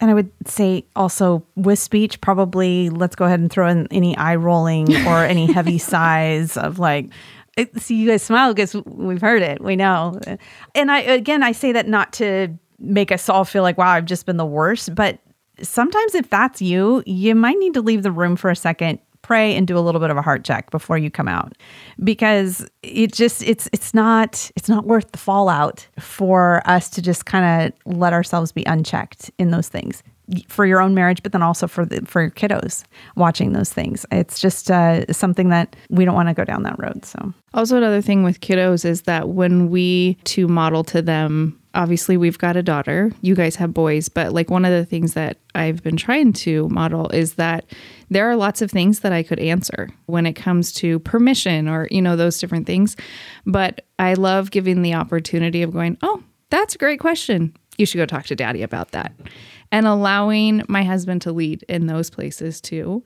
[0.00, 4.16] And I would say also with speech, probably let's go ahead and throw in any
[4.16, 7.10] eye rolling or any heavy sighs of like,
[7.78, 10.18] see you guys smile because we've heard it, we know.
[10.74, 14.04] And I again, I say that not to make us all feel like wow, I've
[14.04, 15.20] just been the worst, but
[15.62, 19.56] sometimes if that's you, you might need to leave the room for a second pray
[19.56, 21.54] and do a little bit of a heart check before you come out.
[22.02, 27.26] Because it just it's it's not it's not worth the fallout for us to just
[27.26, 30.02] kind of let ourselves be unchecked in those things
[30.48, 32.84] for your own marriage but then also for the for your kiddos
[33.16, 34.06] watching those things.
[34.10, 37.32] It's just uh, something that we don't want to go down that road so.
[37.52, 42.38] Also another thing with kiddos is that when we to model to them obviously we've
[42.38, 43.10] got a daughter.
[43.20, 46.68] You guys have boys but like one of the things that i've been trying to
[46.68, 47.64] model is that
[48.10, 51.88] there are lots of things that i could answer when it comes to permission or
[51.90, 52.96] you know those different things.
[53.44, 57.56] But i love giving the opportunity of going oh that's a great question.
[57.78, 59.12] You should go talk to daddy about that
[59.74, 63.02] and allowing my husband to lead in those places too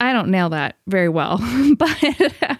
[0.00, 1.38] I don't nail that very well,
[1.76, 1.96] but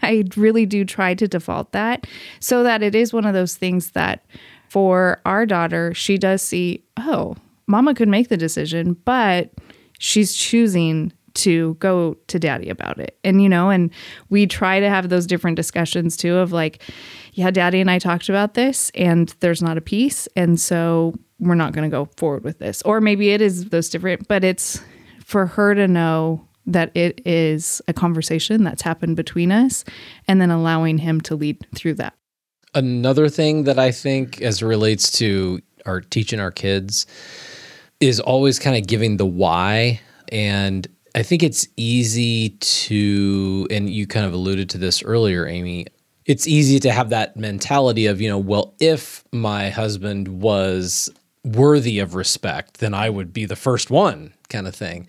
[0.03, 2.05] I really do try to default that
[2.41, 4.27] so that it is one of those things that
[4.69, 7.37] for our daughter, she does see, oh,
[7.69, 9.53] mama could make the decision, but
[10.01, 13.17] she's choosing to go to daddy about it.
[13.23, 13.91] And, you know, and
[14.31, 16.83] we try to have those different discussions too of like,
[17.35, 20.27] yeah, daddy and I talked about this and there's not a peace.
[20.35, 22.83] And so we're not going to go forward with this.
[22.83, 24.83] Or maybe it is those different, but it's
[25.25, 29.85] for her to know that it is a conversation that's happened between us
[30.27, 32.15] and then allowing him to lead through that.
[32.75, 37.07] Another thing that I think as relates to our teaching our kids
[38.01, 44.07] is always kind of giving the why and I think it's easy to and you
[44.07, 45.87] kind of alluded to this earlier Amy
[46.27, 51.11] it's easy to have that mentality of you know well if my husband was
[51.45, 55.07] worthy of respect then I would be the first one kind of thing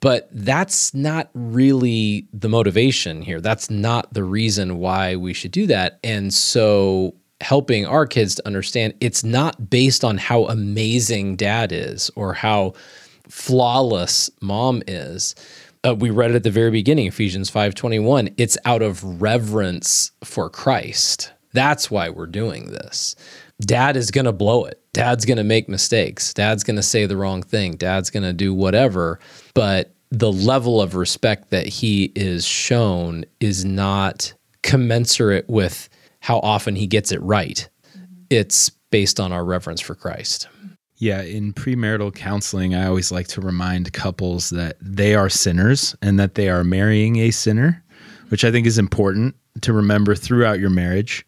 [0.00, 3.40] But that's not really the motivation here.
[3.40, 5.98] That's not the reason why we should do that.
[6.04, 12.10] And so helping our kids to understand it's not based on how amazing dad is
[12.16, 12.74] or how
[13.28, 15.34] flawless mom is.
[15.84, 18.30] Uh, we read it at the very beginning, Ephesians 5:21.
[18.38, 21.32] It's out of reverence for Christ.
[21.54, 23.16] That's why we're doing this.
[23.60, 24.80] Dad is going to blow it.
[24.92, 26.32] Dad's going to make mistakes.
[26.32, 27.76] Dad's going to say the wrong thing.
[27.76, 29.18] Dad's going to do whatever,
[29.54, 35.88] but the level of respect that he is shown is not commensurate with
[36.20, 37.68] how often he gets it right.
[38.30, 40.48] It's based on our reverence for Christ.
[40.96, 46.18] Yeah, in premarital counseling, I always like to remind couples that they are sinners and
[46.18, 47.84] that they are marrying a sinner,
[48.30, 51.24] which I think is important to remember throughout your marriage.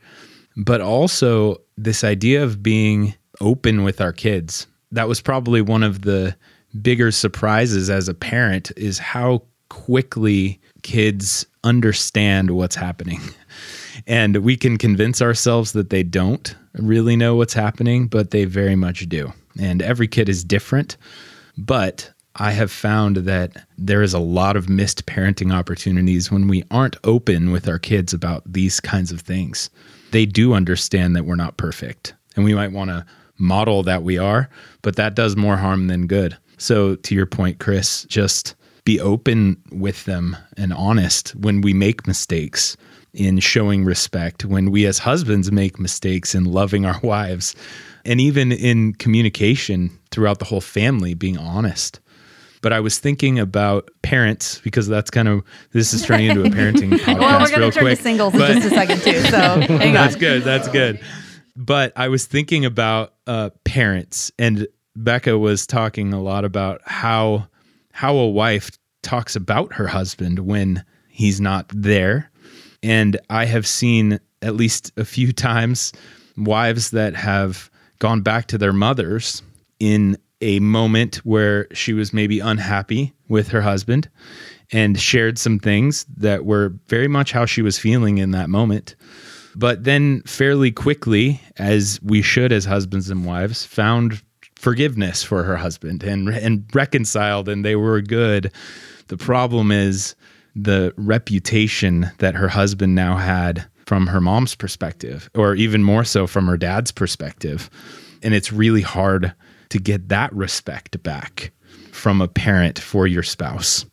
[0.57, 4.67] But also, this idea of being open with our kids.
[4.93, 6.37] That was probably one of the
[6.83, 13.21] bigger surprises as a parent is how quickly kids understand what's happening.
[14.07, 18.77] And we can convince ourselves that they don't really know what's happening, but they very
[18.77, 19.33] much do.
[19.61, 20.97] And every kid is different.
[21.59, 26.65] But I have found that there is a lot of missed parenting opportunities when we
[26.71, 29.69] aren't open with our kids about these kinds of things.
[30.11, 33.07] They do understand that we're not perfect, and we might want to
[33.39, 34.49] model that we are,
[34.83, 36.37] but that does more harm than good.
[36.59, 42.07] So, to your point, Chris, just be open with them and honest when we make
[42.07, 42.77] mistakes
[43.13, 47.55] in showing respect, when we as husbands make mistakes in loving our wives,
[48.05, 52.01] and even in communication throughout the whole family, being honest.
[52.63, 55.43] But I was thinking about parents because that's kind of
[55.73, 57.97] this is turning into a parenting podcast well, we're going to turn quick.
[57.99, 59.21] to singles but- in just a second too.
[59.23, 59.39] So
[59.79, 60.43] hang that's good.
[60.43, 61.01] That's good.
[61.57, 67.49] But I was thinking about uh, parents, and Becca was talking a lot about how
[67.93, 68.71] how a wife
[69.03, 72.31] talks about her husband when he's not there.
[72.83, 75.93] And I have seen at least a few times
[76.37, 79.43] wives that have gone back to their mothers
[79.79, 84.09] in a moment where she was maybe unhappy with her husband
[84.73, 88.95] and shared some things that were very much how she was feeling in that moment.
[89.57, 94.23] But then, fairly quickly, as we should as husbands and wives, found
[94.55, 98.53] forgiveness for her husband and and reconciled, and they were good.
[99.09, 100.15] The problem is
[100.55, 106.29] the reputation that her husband now had from her mom's perspective, or even more so
[106.29, 107.69] from her dad's perspective,
[108.23, 109.35] and it's really hard
[109.71, 111.53] to get that respect back
[111.93, 113.87] from a parent for your spouse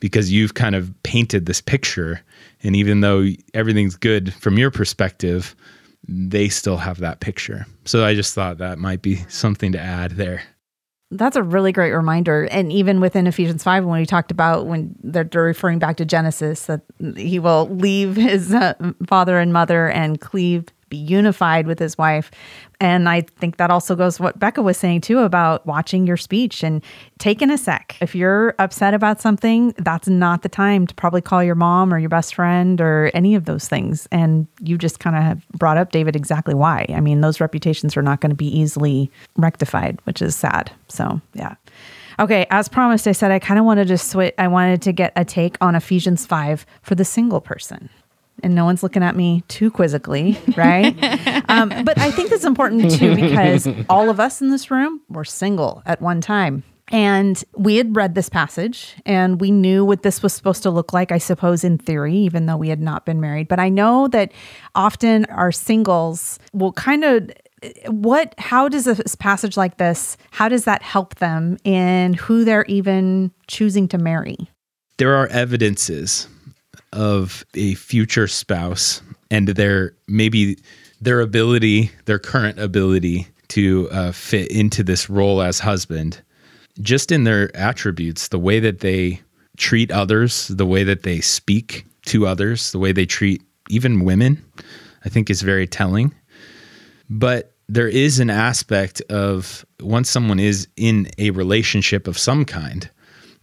[0.00, 2.20] because you've kind of painted this picture.
[2.62, 5.54] And even though everything's good from your perspective,
[6.08, 7.66] they still have that picture.
[7.84, 10.42] So I just thought that might be something to add there.
[11.12, 12.44] That's a really great reminder.
[12.50, 16.66] And even within Ephesians 5, when we talked about when they're, referring back to Genesis,
[16.66, 16.80] that
[17.16, 18.74] he will leave his uh,
[19.06, 22.30] father and mother and cleave, be unified with his wife.
[22.78, 26.62] And I think that also goes what Becca was saying too about watching your speech
[26.62, 26.84] and
[27.18, 27.96] taking a sec.
[28.02, 31.98] If you're upset about something, that's not the time to probably call your mom or
[31.98, 34.06] your best friend or any of those things.
[34.12, 36.84] And you just kind of brought up, David, exactly why.
[36.90, 40.70] I mean, those reputations are not going to be easily rectified, which is sad.
[40.88, 41.54] So, yeah.
[42.18, 44.34] Okay, as promised, I said I kind of wanted to switch.
[44.36, 47.88] I wanted to get a take on Ephesians 5 for the single person.
[48.42, 50.96] And no one's looking at me too quizzically, right?
[51.48, 55.24] um, but I think that's important too because all of us in this room were
[55.24, 56.64] single at one time.
[56.92, 60.92] And we had read this passage and we knew what this was supposed to look
[60.92, 63.48] like, I suppose, in theory, even though we had not been married.
[63.48, 64.30] But I know that
[64.74, 67.30] often our singles will kind of
[67.86, 72.64] what how does a passage like this how does that help them in who they're
[72.64, 74.36] even choosing to marry
[74.96, 76.26] There are evidences
[76.92, 80.58] of a future spouse and their maybe
[81.00, 86.22] their ability, their current ability to uh, fit into this role as husband,
[86.80, 89.20] just in their attributes, the way that they
[89.56, 94.42] treat others, the way that they speak to others, the way they treat even women,
[95.04, 96.14] I think is very telling.
[97.10, 102.88] But there is an aspect of once someone is in a relationship of some kind,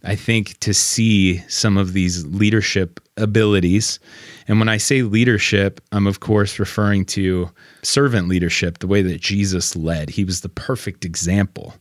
[0.02, 4.00] I think to see some of these leadership abilities.
[4.48, 7.50] And when I say leadership, I'm of course referring to
[7.82, 10.10] servant leadership, the way that Jesus led.
[10.10, 11.74] He was the perfect example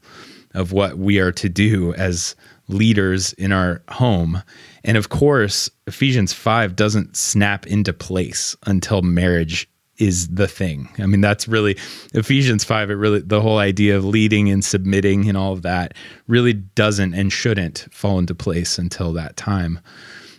[0.53, 2.35] of what we are to do as
[2.67, 4.41] leaders in our home.
[4.83, 9.69] And of course, Ephesians 5 doesn't snap into place until marriage
[9.99, 10.89] is the thing.
[10.97, 11.77] I mean, that's really
[12.13, 12.89] Ephesians 5.
[12.89, 15.93] It really, the whole idea of leading and submitting and all of that
[16.27, 19.79] really doesn't and shouldn't fall into place until that time.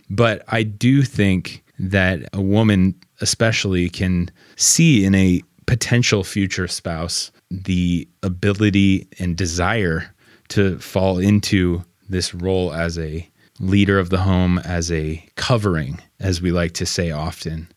[0.09, 7.31] But I do think that a woman, especially, can see in a potential future spouse
[7.49, 10.13] the ability and desire
[10.49, 13.27] to fall into this role as a
[13.59, 17.67] leader of the home, as a covering, as we like to say often.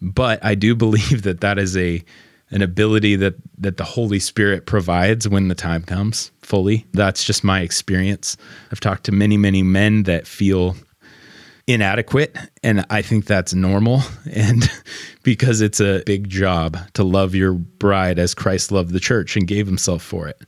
[0.00, 2.04] But I do believe that that is a
[2.52, 6.86] an ability that that the Holy Spirit provides when the time comes fully.
[6.92, 8.36] That's just my experience.
[8.72, 10.76] I've talked to many many men that feel
[11.66, 14.68] inadequate and I think that's normal and
[15.22, 19.46] because it's a big job to love your bride as Christ loved the church and
[19.46, 20.40] gave himself for it.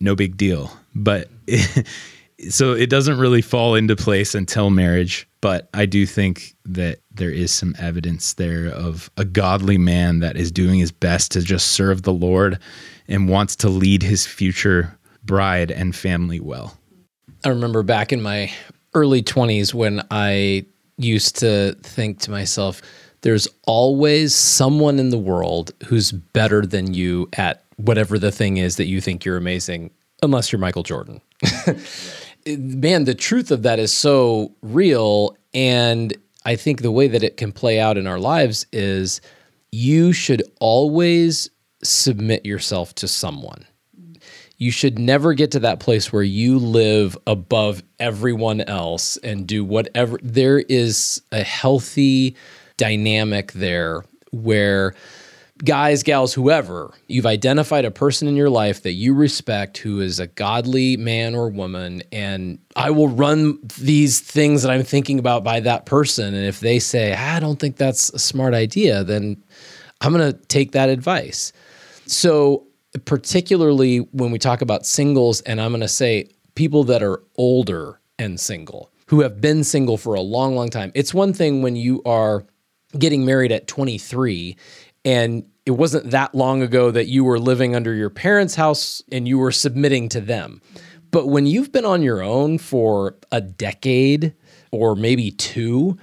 [0.00, 0.72] No big deal.
[0.94, 1.86] But it,
[2.48, 7.28] so it doesn't really fall into place until marriage, but I do think that there
[7.28, 11.72] is some evidence there of a godly man that is doing his best to just
[11.72, 12.58] serve the Lord
[13.08, 16.78] and wants to lead his future bride and family well.
[17.44, 18.54] I remember back in my
[18.94, 20.64] early 20s when I
[20.96, 22.80] used to think to myself,
[23.20, 28.76] there's always someone in the world who's better than you at whatever the thing is
[28.76, 29.90] that you think you're amazing,
[30.22, 31.20] unless you're Michael Jordan.
[32.46, 35.36] Man, the truth of that is so real.
[35.52, 39.20] And I think the way that it can play out in our lives is
[39.72, 41.50] you should always
[41.82, 43.66] submit yourself to someone
[44.58, 49.64] you should never get to that place where you live above everyone else and do
[49.64, 50.18] whatever.
[50.22, 52.36] There is a healthy
[52.76, 54.94] dynamic there where
[55.64, 60.20] guys, gals, whoever, you've identified a person in your life that you respect who is
[60.20, 65.42] a godly man or woman, and I will run these things that I'm thinking about
[65.42, 66.34] by that person.
[66.34, 69.42] And if they say, ah, I don't think that's a smart idea, then
[70.00, 71.52] I'm going to take that advice.
[72.06, 72.66] So
[73.04, 78.00] particularly when we talk about singles, and I'm going to say people that are older
[78.18, 80.90] and single, who have been single for a long, long time.
[80.94, 82.44] It's one thing when you are
[82.98, 84.56] getting married at 23
[85.04, 89.26] and it wasn't that long ago that you were living under your parents' house and
[89.26, 90.60] you were submitting to them.
[91.10, 94.34] But when you've been on your own for a decade
[94.72, 95.96] or maybe two,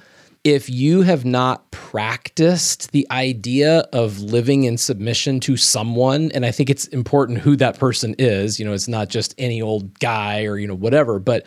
[0.43, 6.51] if you have not practiced the idea of living in submission to someone, and I
[6.51, 10.45] think it's important who that person is, you know, it's not just any old guy
[10.45, 11.45] or, you know, whatever, but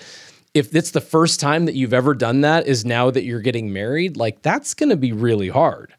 [0.52, 3.72] if it's the first time that you've ever done that is now that you're getting
[3.72, 5.94] married, like that's going to be really hard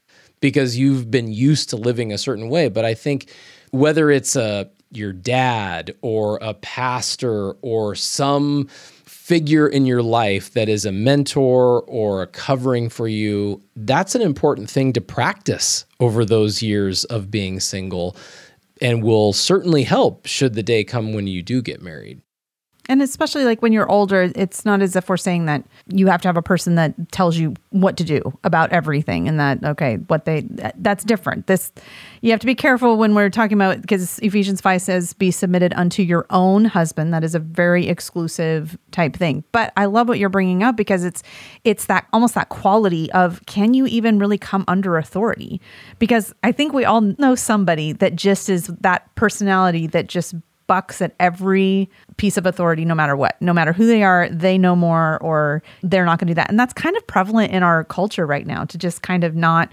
[0.45, 2.69] because you've been used to living a certain way.
[2.69, 3.31] But I think
[3.71, 8.67] whether it's a your dad or a pastor or some
[9.05, 14.21] figure in your life that is a mentor or a covering for you, that's an
[14.21, 18.15] important thing to practice over those years of being single
[18.79, 22.21] and will certainly help should the day come when you do get married.
[22.87, 26.21] And especially like when you're older, it's not as if we're saying that you have
[26.21, 29.95] to have a person that tells you what to do about everything and that, okay,
[30.07, 31.47] what they, that's different.
[31.47, 31.71] This,
[32.21, 35.73] you have to be careful when we're talking about, because Ephesians 5 says, be submitted
[35.73, 37.13] unto your own husband.
[37.13, 39.43] That is a very exclusive type thing.
[39.51, 41.23] But I love what you're bringing up because it's,
[41.63, 45.59] it's that almost that quality of can you even really come under authority?
[45.97, 50.35] Because I think we all know somebody that just is that personality that just
[50.67, 53.39] bucks at every piece of authority, no matter what.
[53.41, 56.49] No matter who they are, they know more or they're not going to do that.
[56.49, 59.71] And that's kind of prevalent in our culture right now to just kind of not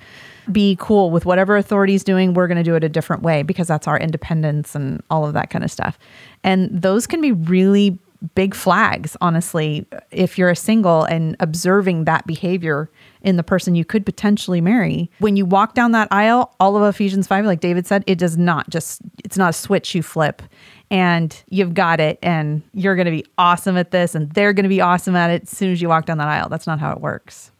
[0.51, 2.34] be cool with whatever authority is doing.
[2.34, 5.34] We're going to do it a different way because that's our independence and all of
[5.34, 5.99] that kind of stuff.
[6.43, 7.99] And those can be really
[8.34, 12.88] big flags, honestly, if you're a single and observing that behavior
[13.22, 15.10] in the person you could potentially marry.
[15.18, 18.36] When you walk down that aisle, all of Ephesians 5, like David said, it does
[18.36, 20.42] not just, it's not a switch you flip
[20.90, 24.64] and you've got it and you're going to be awesome at this and they're going
[24.64, 26.48] to be awesome at it as soon as you walk down that aisle.
[26.48, 27.50] That's not how it works.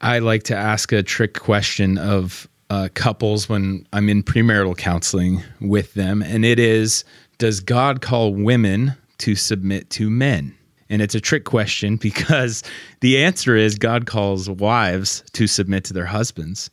[0.00, 5.42] I like to ask a trick question of uh, couples when I'm in premarital counseling
[5.60, 7.04] with them, and it is
[7.38, 10.54] Does God call women to submit to men?
[10.90, 12.62] And it's a trick question because
[13.00, 16.68] the answer is God calls wives to submit to their husbands.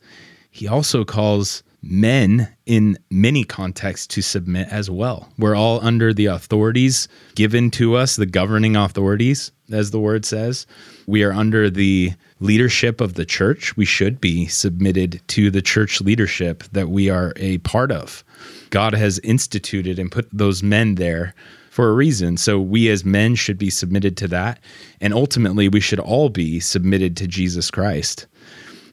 [0.50, 5.28] He also calls men in many contexts to submit as well.
[5.38, 10.66] We're all under the authorities given to us, the governing authorities, as the word says.
[11.06, 13.76] We are under the leadership of the church.
[13.76, 18.24] We should be submitted to the church leadership that we are a part of.
[18.70, 21.34] God has instituted and put those men there
[21.78, 22.36] for a reason.
[22.36, 24.58] So we as men should be submitted to that.
[25.00, 28.26] And ultimately, we should all be submitted to Jesus Christ.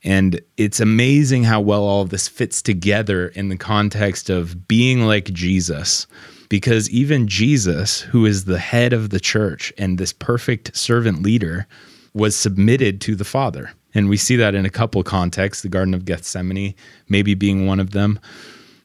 [0.04, 5.08] And it's amazing how well all of this fits together in the context of being
[5.08, 6.06] like Jesus.
[6.48, 11.66] Because even Jesus, who is the head of the church and this perfect servant leader,
[12.14, 13.72] was submitted to the Father.
[13.96, 16.76] And we see that in a couple contexts, the Garden of Gethsemane
[17.10, 18.20] maybe being one of them.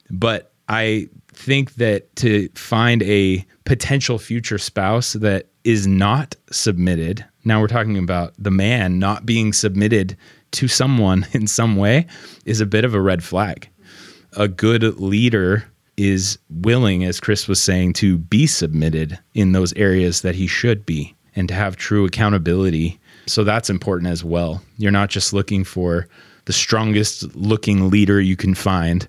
[0.09, 1.09] But I
[1.41, 7.97] think that to find a potential future spouse that is not submitted, now we're talking
[7.97, 10.15] about the man not being submitted
[10.51, 12.05] to someone in some way,
[12.45, 13.69] is a bit of a red flag.
[14.37, 15.65] A good leader
[15.97, 20.85] is willing, as Chris was saying, to be submitted in those areas that he should
[20.85, 22.99] be and to have true accountability.
[23.27, 24.61] So that's important as well.
[24.77, 26.07] You're not just looking for
[26.45, 29.07] the strongest looking leader you can find,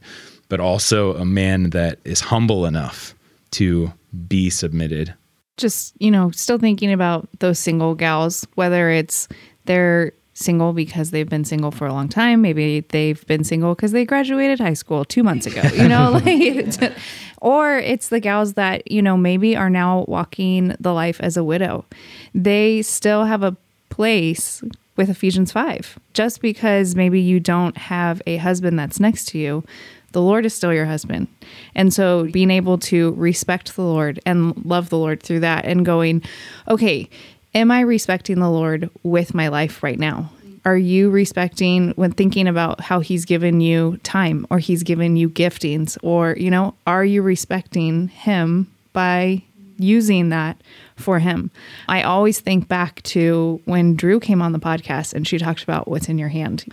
[0.52, 3.14] but also a man that is humble enough
[3.50, 3.90] to
[4.28, 5.14] be submitted.
[5.56, 9.28] Just, you know, still thinking about those single gals, whether it's
[9.64, 12.42] they're single because they've been single for a long time.
[12.42, 16.92] Maybe they've been single because they graduated high school two months ago, you know, like,
[17.40, 21.44] or it's the gals that, you know, maybe are now walking the life as a
[21.44, 21.86] widow.
[22.34, 23.56] They still have a
[23.88, 24.62] place
[24.96, 25.98] with Ephesians 5.
[26.12, 29.64] Just because maybe you don't have a husband that's next to you,
[30.12, 31.28] the Lord is still your husband.
[31.74, 35.84] And so being able to respect the Lord and love the Lord through that and
[35.84, 36.22] going,
[36.68, 37.08] okay,
[37.54, 40.30] am I respecting the Lord with my life right now?
[40.64, 45.28] Are you respecting when thinking about how he's given you time or he's given you
[45.28, 49.42] giftings or, you know, are you respecting him by
[49.82, 50.60] using that
[50.96, 51.50] for him.
[51.88, 55.88] I always think back to when Drew came on the podcast and she talked about
[55.88, 56.64] what's in your hand.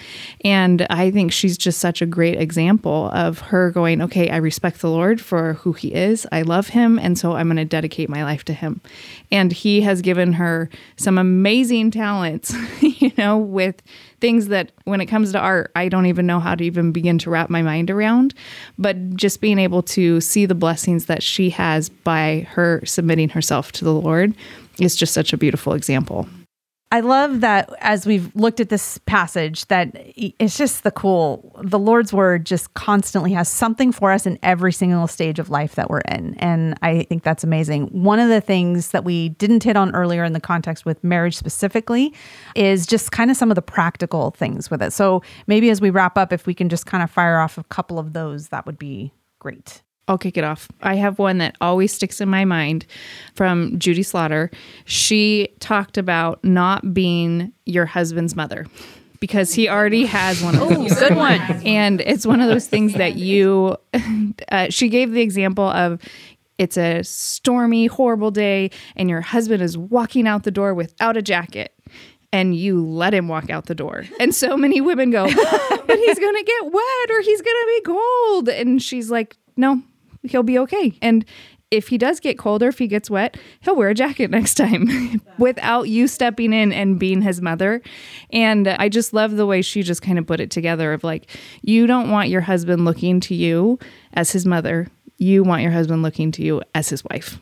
[0.45, 4.81] And I think she's just such a great example of her going, okay, I respect
[4.81, 6.27] the Lord for who he is.
[6.31, 6.99] I love him.
[6.99, 8.81] And so I'm going to dedicate my life to him.
[9.31, 13.81] And he has given her some amazing talents, you know, with
[14.21, 17.17] things that when it comes to art, I don't even know how to even begin
[17.19, 18.33] to wrap my mind around.
[18.77, 23.71] But just being able to see the blessings that she has by her submitting herself
[23.73, 24.33] to the Lord
[24.79, 26.27] is just such a beautiful example.
[26.91, 31.55] I love that as we've looked at this passage, that it's just the cool.
[31.63, 35.75] The Lord's word just constantly has something for us in every single stage of life
[35.75, 36.33] that we're in.
[36.39, 37.89] And I think that's amazing.
[37.89, 41.37] One of the things that we didn't hit on earlier in the context with marriage
[41.37, 42.11] specifically
[42.55, 44.91] is just kind of some of the practical things with it.
[44.91, 47.63] So maybe as we wrap up, if we can just kind of fire off a
[47.65, 49.83] couple of those, that would be great.
[50.09, 50.67] I'll kick it off.
[50.81, 52.87] I have one that always sticks in my mind
[53.35, 54.49] from Judy Slaughter.
[54.85, 58.65] She talked about not being your husband's mother
[59.19, 60.97] because he already has one of those.
[60.99, 61.39] good one.
[61.63, 63.77] And it's one of those things that you,
[64.51, 66.01] uh, she gave the example of
[66.57, 71.21] it's a stormy, horrible day, and your husband is walking out the door without a
[71.21, 71.71] jacket
[72.33, 74.05] and you let him walk out the door.
[74.19, 77.73] And so many women go, but he's going to get wet or he's going to
[77.75, 78.49] be cold.
[78.49, 79.83] And she's like, no,
[80.23, 80.97] he'll be okay.
[81.01, 81.25] And
[81.71, 84.55] if he does get cold or if he gets wet, he'll wear a jacket next
[84.55, 87.81] time without you stepping in and being his mother.
[88.31, 91.29] And I just love the way she just kind of put it together of like,
[91.61, 93.79] you don't want your husband looking to you
[94.13, 97.39] as his mother, you want your husband looking to you as his wife.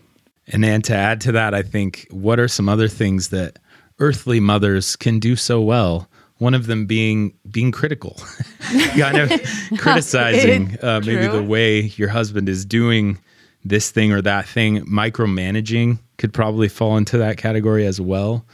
[0.47, 3.59] And then to add to that, I think what are some other things that
[3.99, 6.09] earthly mothers can do so well?
[6.40, 8.18] One of them being being critical,
[8.98, 9.30] kind of
[9.78, 13.20] criticizing uh, maybe the way your husband is doing
[13.66, 14.86] this thing or that thing.
[14.86, 18.46] Micromanaging could probably fall into that category as well.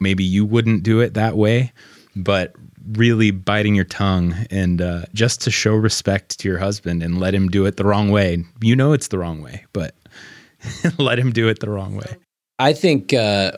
[0.00, 1.72] Maybe you wouldn't do it that way,
[2.16, 2.54] but
[2.92, 7.34] really biting your tongue and uh, just to show respect to your husband and let
[7.34, 8.44] him do it the wrong way.
[8.60, 9.94] You know it's the wrong way, but
[10.98, 12.16] let him do it the wrong way.
[12.62, 13.50] I think uh,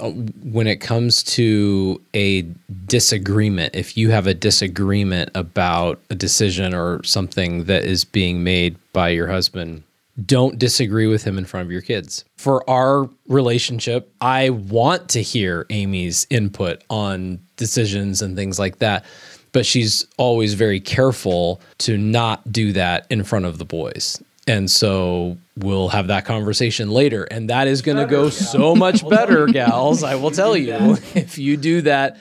[0.42, 2.40] when it comes to a
[2.86, 8.78] disagreement, if you have a disagreement about a decision or something that is being made
[8.94, 9.82] by your husband,
[10.24, 12.24] don't disagree with him in front of your kids.
[12.38, 19.04] For our relationship, I want to hear Amy's input on decisions and things like that,
[19.52, 24.22] but she's always very careful to not do that in front of the boys.
[24.46, 27.24] And so we'll have that conversation later.
[27.24, 30.02] And that is going to go so much better, gals.
[30.02, 30.74] I will tell you,
[31.14, 32.18] if you do that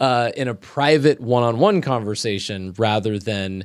[0.00, 3.64] uh, in a private one on one conversation rather than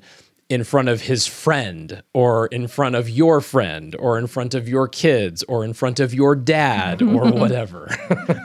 [0.49, 4.69] in front of his friend or in front of your friend or in front of
[4.69, 7.93] your kids or in front of your dad or whatever.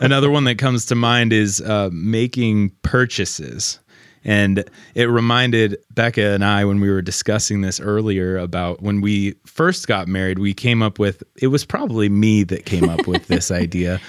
[0.00, 3.78] Another one that comes to mind is uh, making purchases.
[4.24, 4.64] And
[4.94, 9.88] it reminded Becca and I when we were discussing this earlier about when we first
[9.88, 13.50] got married, we came up with it was probably me that came up with this
[13.64, 14.00] idea.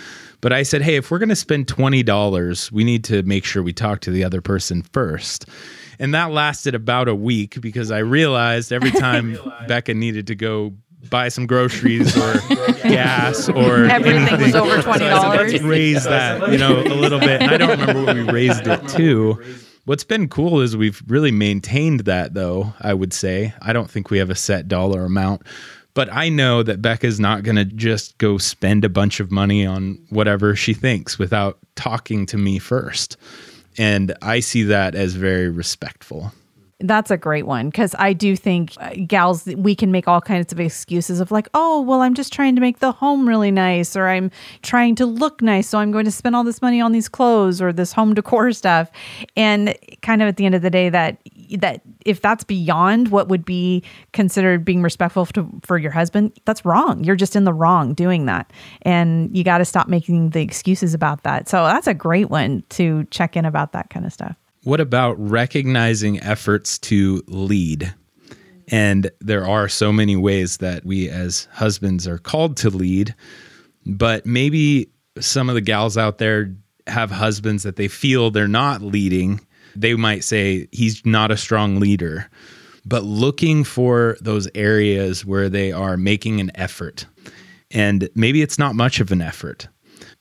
[0.41, 3.63] But I said, hey, if we're going to spend $20, we need to make sure
[3.63, 5.45] we talk to the other person first.
[5.99, 9.37] And that lasted about a week because I realized every time
[9.67, 10.73] Becca needed to go
[11.09, 12.33] buy some groceries or
[12.83, 14.55] gas or Everything was anything.
[14.55, 15.69] over So I said, let's $20.
[15.69, 17.41] raise that, you know, a little bit.
[17.41, 19.41] And I don't remember what we raised it to.
[19.85, 23.53] What's been cool is we've really maintained that, though, I would say.
[23.61, 25.41] I don't think we have a set dollar amount.
[25.93, 29.65] But I know that Becca's not going to just go spend a bunch of money
[29.65, 33.17] on whatever she thinks without talking to me first.
[33.77, 36.31] And I see that as very respectful.
[36.83, 40.51] That's a great one because I do think uh, gals, we can make all kinds
[40.51, 43.95] of excuses of like, oh, well, I'm just trying to make the home really nice,
[43.95, 44.29] or I'm
[44.63, 45.69] trying to look nice.
[45.69, 48.51] So I'm going to spend all this money on these clothes or this home decor
[48.51, 48.91] stuff.
[49.37, 51.21] And kind of at the end of the day, that
[51.57, 53.81] that if that's beyond what would be
[54.11, 57.01] considered being respectful to, for your husband, that's wrong.
[57.05, 58.51] You're just in the wrong doing that.
[58.81, 61.47] And you got to stop making the excuses about that.
[61.47, 64.35] So that's a great one to check in about that kind of stuff.
[64.63, 67.93] What about recognizing efforts to lead?
[68.69, 73.13] And there are so many ways that we as husbands are called to lead,
[73.85, 74.89] but maybe
[75.19, 76.55] some of the gals out there
[76.87, 79.41] have husbands that they feel they're not leading.
[79.75, 82.29] They might say he's not a strong leader,
[82.85, 87.05] but looking for those areas where they are making an effort.
[87.71, 89.67] And maybe it's not much of an effort,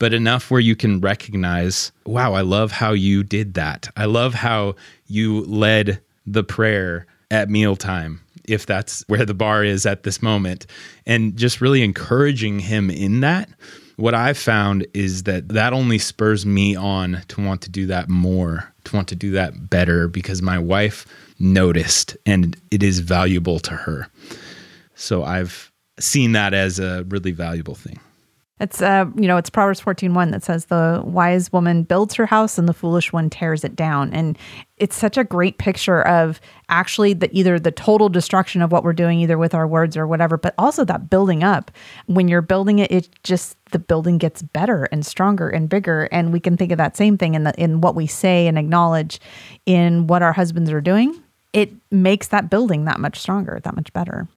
[0.03, 3.87] but enough where you can recognize, wow, I love how you did that.
[3.95, 4.75] I love how
[5.07, 10.65] you led the prayer at mealtime, if that's where the bar is at this moment,
[11.05, 13.47] and just really encouraging him in that.
[13.95, 18.09] What I've found is that that only spurs me on to want to do that
[18.09, 21.05] more, to want to do that better because my wife
[21.39, 24.09] noticed and it is valuable to her.
[24.95, 28.01] So I've seen that as a really valuable thing.
[28.63, 32.57] It's uh, you know, it's Proverbs 14:1 that says the wise woman builds her house
[32.57, 34.13] and the foolish one tears it down.
[34.13, 34.37] And
[34.77, 36.39] it's such a great picture of
[36.69, 40.07] actually the either the total destruction of what we're doing either with our words or
[40.07, 41.71] whatever, but also that building up.
[42.05, 46.31] When you're building it, it just the building gets better and stronger and bigger and
[46.31, 49.19] we can think of that same thing in the in what we say and acknowledge
[49.65, 51.21] in what our husbands are doing.
[51.51, 54.29] It makes that building that much stronger, that much better.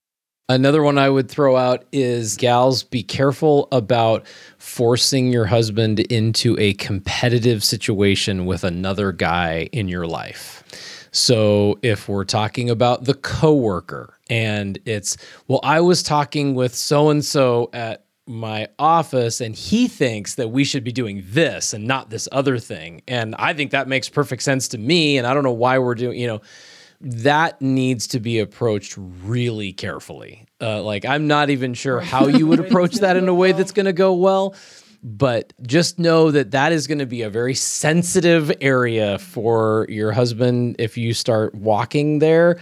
[0.49, 4.25] Another one I would throw out is gals, be careful about
[4.59, 10.63] forcing your husband into a competitive situation with another guy in your life.
[11.11, 15.17] So if we're talking about the coworker and it's,
[15.49, 20.49] well, I was talking with so and so at my office and he thinks that
[20.49, 23.03] we should be doing this and not this other thing.
[23.09, 25.19] And I think that makes perfect sense to me.
[25.19, 26.41] And I don't know why we're doing, you know,
[27.01, 30.47] that needs to be approached really carefully.
[30.61, 33.73] Uh, like, I'm not even sure how you would approach that in a way that's
[33.73, 34.55] going to go well,
[35.03, 40.13] but just know that that is going to be a very sensitive area for your
[40.13, 42.59] husband if you start walking there.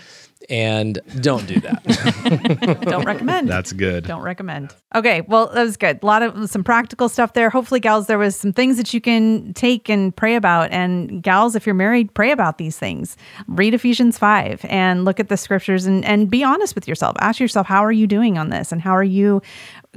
[0.51, 1.83] And don't do that.
[2.83, 3.49] Don't recommend.
[3.49, 4.05] That's good.
[4.05, 4.75] Don't recommend.
[4.95, 6.03] Okay, well, that was good.
[6.03, 7.51] A lot of some practical stuff there.
[7.51, 10.71] Hopefully, gals, there was some things that you can take and pray about.
[10.71, 13.17] And gals, if you're married, pray about these things.
[13.47, 17.17] Read Ephesians 5 and look at the scriptures and, and be honest with yourself.
[17.21, 18.73] Ask yourself, how are you doing on this?
[18.73, 19.41] And how are you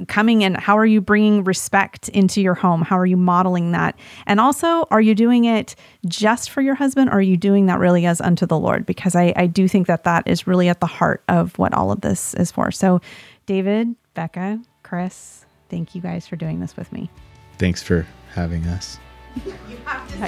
[0.06, 0.54] coming in?
[0.54, 2.82] How are you bringing respect into your home?
[2.82, 3.98] How are you modeling that?
[4.26, 5.74] And also, are you doing it
[6.06, 8.86] just for your husband or are you doing that really as unto the Lord?
[8.86, 11.90] Because I, I do think that that is really at the heart of what all
[11.90, 12.70] of this is for.
[12.70, 13.00] So,
[13.46, 17.10] David, Becca, Chris, thank you guys for doing this with me.
[17.58, 18.98] Thanks for having us.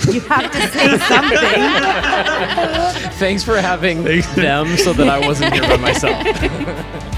[0.08, 1.60] You have to say something.
[3.18, 4.04] Thanks for having
[4.34, 7.06] them so that I wasn't here by myself.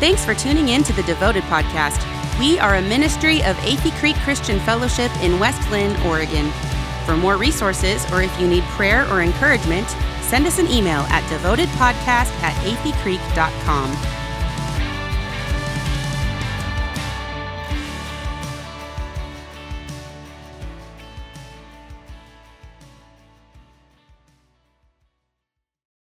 [0.00, 2.00] Thanks for tuning in to the Devoted Podcast.
[2.38, 6.50] We are a ministry of Athey Creek Christian Fellowship in West Linn, Oregon.
[7.04, 9.86] For more resources or if you need prayer or encouragement,
[10.22, 14.19] send us an email at devotedpodcast at atheycreek.com.